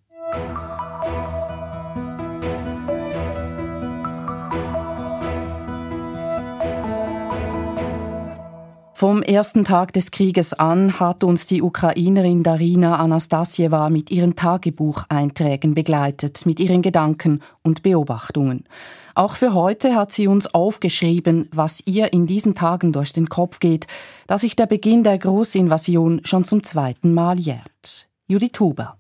Vom 9.01 9.21
ersten 9.21 9.63
Tag 9.63 9.93
des 9.93 10.09
Krieges 10.09 10.53
an 10.53 10.99
hat 10.99 11.23
uns 11.23 11.45
die 11.45 11.61
Ukrainerin 11.61 12.41
Darina 12.41 12.95
Anastasieva 12.95 13.91
mit 13.91 14.09
ihren 14.09 14.35
Tagebucheinträgen 14.35 15.75
begleitet, 15.75 16.47
mit 16.47 16.59
ihren 16.59 16.81
Gedanken 16.81 17.41
und 17.61 17.83
Beobachtungen. 17.83 18.63
Auch 19.13 19.35
für 19.35 19.53
heute 19.53 19.95
hat 19.95 20.11
sie 20.11 20.27
uns 20.27 20.51
aufgeschrieben, 20.53 21.47
was 21.53 21.85
ihr 21.85 22.11
in 22.11 22.25
diesen 22.25 22.55
Tagen 22.55 22.91
durch 22.91 23.13
den 23.13 23.29
Kopf 23.29 23.59
geht, 23.59 23.85
da 24.25 24.39
sich 24.39 24.55
der 24.55 24.65
Beginn 24.65 25.03
der 25.03 25.19
Großinvasion 25.19 26.21
schon 26.23 26.43
zum 26.43 26.63
zweiten 26.63 27.13
Mal 27.13 27.39
jährt. 27.39 28.07
Judith 28.27 28.59
Huber. 28.59 28.97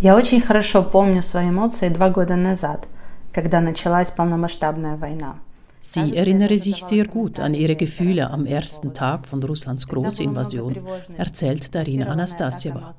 Я 0.00 0.14
очень 0.14 0.40
хорошо 0.40 0.84
помню 0.84 1.24
свои 1.24 1.48
эмоции 1.48 1.88
два 1.88 2.08
года 2.08 2.36
назад, 2.36 2.86
когда 3.32 3.60
началась 3.60 4.12
полномасштабная 4.12 4.96
война. 4.96 5.40
Sie 5.82 6.16
erinnere 6.16 6.58
sich 6.58 6.84
sehr 6.84 7.06
gut 7.06 7.40
an 7.40 7.54
ihre 7.54 7.76
Gefühle 7.76 8.30
am 8.30 8.46
ersten 8.46 8.92
Tag 8.92 9.26
von 9.26 9.42
Russlands 9.42 9.86
Großinvasion, 9.86 10.76
erzählt 11.16 11.74
Darina 11.74 12.06
Anastasieva. 12.06 12.94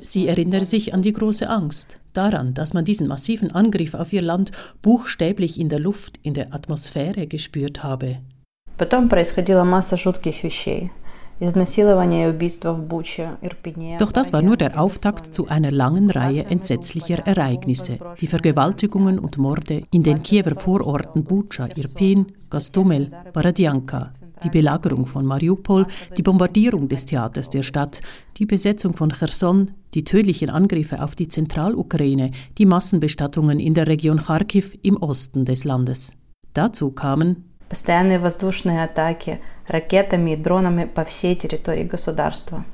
Sie 0.00 0.26
erinnere 0.28 0.64
sich 0.64 0.92
an 0.92 1.02
die 1.02 1.12
große 1.12 1.48
Angst, 1.48 2.00
daran, 2.12 2.52
dass 2.52 2.74
man 2.74 2.84
diesen 2.84 3.06
massiven 3.06 3.52
Angriff 3.52 3.94
auf 3.94 4.12
ihr 4.12 4.22
Land 4.22 4.50
buchstäblich 4.82 5.58
in 5.58 5.68
der 5.68 5.78
Luft, 5.78 6.18
in 6.22 6.34
der 6.34 6.52
Atmosphäre 6.52 7.26
gespürt 7.26 7.82
habe. 7.82 8.18
Потом 8.76 9.08
происходила 9.08 9.64
масса 9.64 9.96
жутких 9.96 10.44
вещей. 10.44 10.90
Doch 13.97 14.11
das 14.11 14.31
war 14.31 14.43
nur 14.43 14.57
der 14.57 14.79
Auftakt 14.79 15.33
zu 15.33 15.47
einer 15.47 15.71
langen 15.71 16.11
Reihe 16.11 16.45
entsetzlicher 16.45 17.25
Ereignisse. 17.25 17.97
Die 18.19 18.27
Vergewaltigungen 18.27 19.17
und 19.17 19.39
Morde 19.39 19.81
in 19.89 20.03
den 20.03 20.21
Kiewer 20.21 20.53
Vororten 20.53 21.23
Bucha, 21.23 21.67
Irpin, 21.75 22.27
Gostomel, 22.51 23.09
Baradianka, 23.33 24.13
die 24.43 24.49
Belagerung 24.49 25.07
von 25.07 25.25
Mariupol, 25.25 25.87
die 26.15 26.21
Bombardierung 26.21 26.87
des 26.87 27.07
Theaters 27.07 27.49
der 27.49 27.63
Stadt, 27.63 28.01
die 28.37 28.45
Besetzung 28.45 28.93
von 28.93 29.09
Cherson, 29.11 29.71
die 29.95 30.03
tödlichen 30.03 30.51
Angriffe 30.51 31.01
auf 31.01 31.15
die 31.15 31.27
Zentralukraine, 31.27 32.31
die 32.59 32.67
Massenbestattungen 32.67 33.59
in 33.59 33.73
der 33.73 33.87
Region 33.87 34.21
Kharkiv 34.21 34.77
im 34.83 34.97
Osten 34.97 35.45
des 35.45 35.63
Landes. 35.63 36.13
Dazu 36.53 36.91
kamen 36.91 37.45
ракетами 39.68 40.32
и 40.32 40.36
дронами 40.36 40.84
по 40.84 41.04
всей 41.04 41.34
территории 41.34 41.84
государства. 41.84 42.64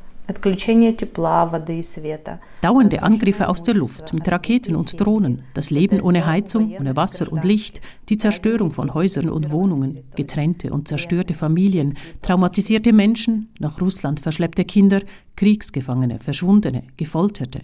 Dauernde 2.60 3.02
Angriffe 3.02 3.48
aus 3.48 3.62
der 3.64 3.74
Luft 3.74 4.12
mit 4.12 4.30
Raketen 4.30 4.76
und 4.76 5.00
Drohnen, 5.00 5.42
das 5.54 5.70
Leben 5.70 6.00
ohne 6.00 6.26
Heizung, 6.26 6.74
ohne 6.78 6.96
Wasser 6.96 7.30
und 7.30 7.44
Licht, 7.44 7.80
die 8.08 8.16
Zerstörung 8.16 8.72
von 8.72 8.94
Häusern 8.94 9.28
und 9.28 9.50
Wohnungen, 9.50 10.04
getrennte 10.14 10.72
und 10.72 10.86
zerstörte 10.86 11.34
Familien, 11.34 11.98
traumatisierte 12.22 12.92
Menschen, 12.92 13.52
nach 13.58 13.80
Russland 13.80 14.20
verschleppte 14.20 14.64
Kinder, 14.64 15.00
Kriegsgefangene, 15.36 16.18
Verschwundene, 16.18 16.84
Gefolterte. 16.96 17.60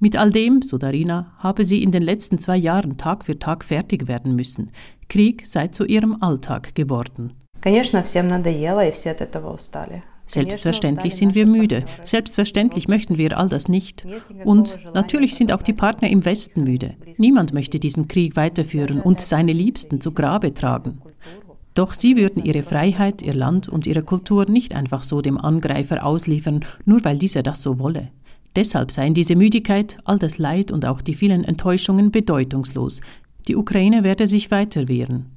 Mit 0.00 0.16
all 0.16 0.32
dem, 0.32 0.62
so 0.62 0.78
Darina, 0.78 1.32
habe 1.38 1.64
sie 1.64 1.80
in 1.80 1.92
den 1.92 2.02
letzten 2.02 2.38
zwei 2.38 2.56
Jahren 2.56 2.98
Tag 2.98 3.24
für 3.24 3.38
Tag 3.38 3.64
fertig 3.64 4.08
werden 4.08 4.34
müssen. 4.34 4.72
Krieg 5.08 5.46
sei 5.46 5.68
zu 5.68 5.84
ihrem 5.84 6.20
Alltag 6.20 6.74
geworden. 6.74 7.34
Selbstverständlich 10.27 11.15
sind 11.15 11.35
wir 11.35 11.45
müde. 11.45 11.85
Selbstverständlich 12.03 12.89
möchten 12.89 13.17
wir 13.17 13.37
all 13.37 13.47
das 13.47 13.69
nicht. 13.69 14.05
Und 14.43 14.79
natürlich 14.93 15.35
sind 15.35 15.53
auch 15.53 15.63
die 15.63 15.73
Partner 15.73 16.09
im 16.09 16.25
Westen 16.25 16.65
müde. 16.65 16.95
Niemand 17.17 17.53
möchte 17.53 17.79
diesen 17.79 18.09
Krieg 18.09 18.35
weiterführen 18.35 18.99
und 19.01 19.21
seine 19.21 19.53
Liebsten 19.53 20.01
zu 20.01 20.11
Grabe 20.11 20.53
tragen. 20.53 21.01
Doch 21.73 21.93
sie 21.93 22.17
würden 22.17 22.43
ihre 22.43 22.63
Freiheit, 22.63 23.21
ihr 23.21 23.35
Land 23.35 23.69
und 23.69 23.87
ihre 23.87 24.03
Kultur 24.03 24.49
nicht 24.49 24.75
einfach 24.75 25.03
so 25.03 25.21
dem 25.21 25.37
Angreifer 25.37 26.05
ausliefern, 26.05 26.65
nur 26.85 27.05
weil 27.05 27.17
dieser 27.17 27.43
das 27.43 27.61
so 27.61 27.79
wolle. 27.79 28.09
Deshalb 28.55 28.91
seien 28.91 29.13
diese 29.13 29.35
Müdigkeit, 29.35 29.97
all 30.03 30.17
das 30.17 30.39
Leid 30.39 30.71
und 30.71 30.85
auch 30.85 31.01
die 31.01 31.13
vielen 31.13 31.43
Enttäuschungen 31.43 32.11
bedeutungslos. 32.11 33.01
Die 33.47 33.55
Ukraine 33.55 34.03
werde 34.03 34.27
sich 34.27 34.49
weiter 34.49 34.87
wehren. 34.87 35.36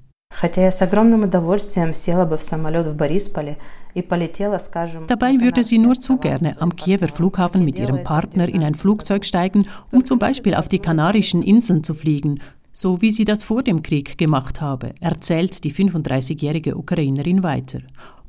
Dabei 5.07 5.41
würde 5.41 5.65
sie 5.65 5.79
nur 5.79 5.97
zu 5.97 6.17
gerne 6.17 6.55
am 6.61 6.75
Kiewer 6.75 7.09
Flughafen 7.09 7.65
mit 7.65 7.79
ihrem 7.79 8.05
Partner 8.05 8.49
in 8.49 8.63
ein 8.63 8.75
Flugzeug 8.75 9.27
steigen, 9.27 9.67
um 9.91 10.05
zum 10.05 10.19
Beispiel 10.19 10.55
auf 10.55 10.69
die 10.69 10.79
Kanarischen 10.79 11.43
Inseln 11.43 11.85
zu 11.85 11.93
fliegen, 11.93 12.41
so 12.73 13.03
wie 13.03 13.11
sie 13.11 13.27
das 13.27 13.43
vor 13.43 13.63
dem 13.63 13.83
Krieg 13.83 14.17
gemacht 14.17 14.63
habe, 14.63 14.95
erzählt 15.01 15.65
die 15.65 15.75
35-jährige 15.75 16.77
Ukrainerin 16.77 17.43
weiter. 17.43 17.81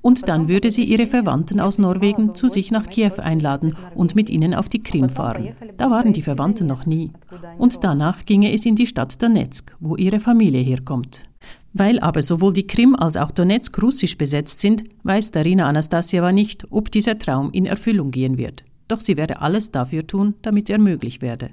Und 0.02 0.28
dann 0.28 0.48
würde 0.50 0.72
sie 0.72 0.84
ihre 0.84 1.08
Verwandten 1.08 1.60
aus 1.60 1.78
Norwegen 1.78 2.34
zu 2.34 2.50
sich 2.50 2.72
nach 2.72 2.88
Kiew 2.88 3.22
einladen 3.22 3.78
und 3.96 4.16
mit 4.16 4.30
ihnen 4.30 4.54
auf 4.54 4.68
die 4.68 4.82
Krim 4.82 5.08
fahren. 5.08 5.56
Da 5.78 5.92
waren 5.92 6.12
die 6.12 6.24
Verwandten 6.24 6.66
noch 6.66 6.86
nie. 6.88 7.12
Und 7.58 7.84
danach 7.84 8.26
ginge 8.26 8.52
es 8.52 8.66
in 8.66 8.76
die 8.76 8.88
Stadt 8.88 9.22
Donetsk, 9.22 9.76
wo 9.80 9.96
ihre 9.96 10.20
Familie 10.20 10.62
herkommt. 10.62 11.31
Weil 11.74 12.00
aber 12.00 12.22
sowohl 12.22 12.54
die 12.54 12.68
Krim 12.68 12.96
als 12.96 13.16
auch 13.16 13.32
Donetsk 13.32 13.82
russisch 13.82 14.18
besetzt 14.18 14.60
sind, 14.60 14.84
weiß 15.04 15.32
Darina 15.32 15.68
Anastasieva 15.68 16.32
nicht, 16.32 16.66
ob 16.70 16.92
dieser 16.92 17.18
Traum 17.18 17.52
in 17.52 17.66
Erfüllung 17.66 18.12
gehen 18.12 18.38
wird. 18.38 18.66
Doch 18.88 19.00
sie 19.00 19.16
werde 19.16 19.42
alles 19.42 19.72
dafür 19.72 20.06
tun, 20.06 20.36
damit 20.42 20.70
er 20.70 20.80
möglich 20.80 21.22
werde. 21.22 21.52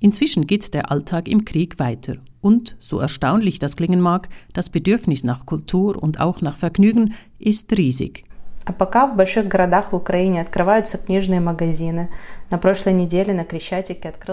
Inzwischen 0.00 0.46
geht 0.46 0.74
der 0.74 0.90
Alltag 0.90 1.28
im 1.28 1.44
Krieg 1.44 1.78
weiter. 1.78 2.16
Und, 2.40 2.76
so 2.80 2.98
erstaunlich 2.98 3.58
das 3.58 3.76
klingen 3.76 4.00
mag, 4.00 4.30
das 4.54 4.70
Bedürfnis 4.70 5.24
nach 5.24 5.46
Kultur 5.46 6.02
und 6.02 6.18
auch 6.18 6.40
nach 6.40 6.56
Vergnügen 6.56 7.12
ist 7.38 7.76
riesig. 7.76 8.24
А 8.65 8.73
пока 8.73 9.05
в 9.05 9.15
больших 9.15 9.47
городах 9.47 9.91
в 9.91 9.95
Украине 9.95 10.41
открываются 10.41 10.97
книжные 10.97 11.39
магазины. 11.39 12.09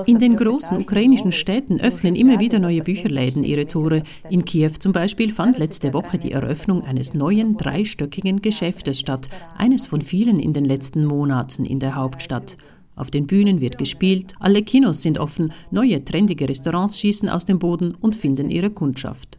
In 0.06 0.18
den 0.18 0.36
großen 0.36 0.78
ukrainischen 0.78 1.32
Städten 1.32 1.80
öffnen 1.80 2.14
immer 2.14 2.40
wieder 2.40 2.58
neue 2.58 2.82
Bücherläden 2.82 3.42
ihre 3.42 3.66
Tore. 3.66 4.02
In 4.28 4.44
Kiew 4.44 4.72
zum 4.78 4.92
Beispiel 4.92 5.32
fand 5.32 5.58
letzte 5.58 5.94
Woche 5.94 6.18
die 6.18 6.32
Eröffnung 6.32 6.84
eines 6.84 7.14
neuen 7.14 7.56
dreistöckigen 7.56 8.42
Geschäftes 8.42 9.00
statt, 9.00 9.28
eines 9.56 9.86
von 9.86 10.02
vielen 10.02 10.40
in 10.40 10.52
den 10.52 10.66
letzten 10.66 11.06
Monaten 11.06 11.64
in 11.64 11.78
der 11.78 11.94
Hauptstadt. 11.94 12.58
Auf 12.96 13.10
den 13.10 13.26
Bühnen 13.26 13.62
wird 13.62 13.78
gespielt, 13.78 14.34
alle 14.38 14.62
Kinos 14.62 15.00
sind 15.00 15.18
offen, 15.18 15.52
neue 15.70 16.04
trendige 16.04 16.46
Restaurants 16.48 17.00
schießen 17.00 17.30
aus 17.30 17.46
dem 17.46 17.58
Boden 17.58 17.94
und 17.94 18.14
finden 18.14 18.50
ihre 18.50 18.68
Kundschaft. 18.68 19.38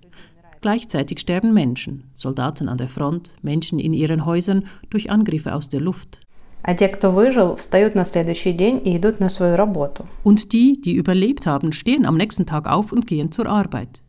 Gleichzeitig 0.60 1.20
sterben 1.20 1.54
Menschen, 1.54 2.04
Soldaten 2.14 2.68
an 2.68 2.78
der 2.78 2.88
Front, 2.88 3.34
Menschen 3.42 3.78
in 3.78 3.92
ihren 3.92 4.26
Häusern 4.26 4.64
durch 4.90 5.10
Angriffe 5.10 5.54
aus 5.54 5.68
der 5.68 5.80
Luft. 5.80 6.20
Und 10.24 10.52
die, 10.52 10.80
die 10.80 10.94
überlebt 10.94 11.46
haben, 11.46 11.72
stehen 11.72 12.04
am 12.04 12.16
nächsten 12.16 12.46
Tag 12.46 12.66
auf 12.66 12.92
und 12.92 13.06
gehen 13.06 13.30
zur 13.30 13.46
Arbeit. 13.46 14.04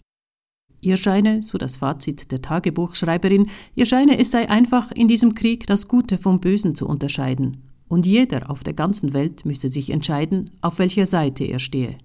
Ihr 0.81 0.97
scheine, 0.97 1.43
so 1.43 1.57
das 1.57 1.75
Fazit 1.75 2.31
der 2.31 2.41
Tagebuchschreiberin, 2.41 3.47
ihr 3.75 3.85
scheine, 3.85 4.17
es 4.17 4.31
sei 4.31 4.49
einfach 4.49 4.91
in 4.91 5.07
diesem 5.07 5.35
Krieg 5.35 5.67
das 5.67 5.87
Gute 5.87 6.17
vom 6.17 6.39
Bösen 6.39 6.73
zu 6.73 6.87
unterscheiden. 6.87 7.63
Und 7.87 8.05
jeder 8.05 8.49
auf 8.49 8.63
der 8.63 8.73
ganzen 8.73 9.13
Welt 9.13 9.45
müsse 9.45 9.69
sich 9.69 9.89
entscheiden, 9.89 10.51
auf 10.61 10.79
welcher 10.79 11.05
Seite 11.05 11.43
er 11.43 11.59
stehe. 11.59 11.97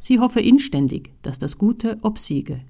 Sie 0.00 0.18
hoffe 0.18 0.40
inständig, 0.40 1.12
dass 1.22 1.38
das 1.38 1.58
Gute 1.58 1.98
obsiege. 2.02 2.62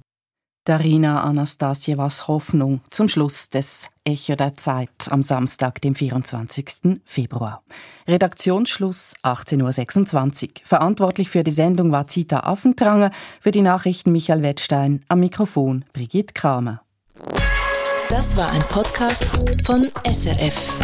Darina 0.65 1.23
Anastasievas 1.23 2.27
Hoffnung 2.27 2.81
zum 2.91 3.07
Schluss 3.07 3.49
des 3.49 3.89
Echo 4.03 4.35
der 4.35 4.57
Zeit 4.57 5.09
am 5.09 5.23
Samstag, 5.23 5.81
dem 5.81 5.95
24. 5.95 6.99
Februar. 7.03 7.63
Redaktionsschluss 8.07 9.15
18.26 9.23 10.43
Uhr. 10.43 10.49
Verantwortlich 10.63 11.29
für 11.29 11.43
die 11.43 11.51
Sendung 11.51 11.91
war 11.91 12.05
Zita 12.07 12.41
Affentranger, 12.41 13.11
für 13.39 13.51
die 13.51 13.61
Nachrichten 13.61 14.11
Michael 14.11 14.43
Wettstein, 14.43 15.03
am 15.07 15.21
Mikrofon 15.21 15.85
Brigitte 15.93 16.33
Kramer. 16.33 16.83
Das 18.09 18.35
war 18.37 18.51
ein 18.51 18.61
Podcast 18.67 19.25
von 19.63 19.89
SRF. 20.05 20.77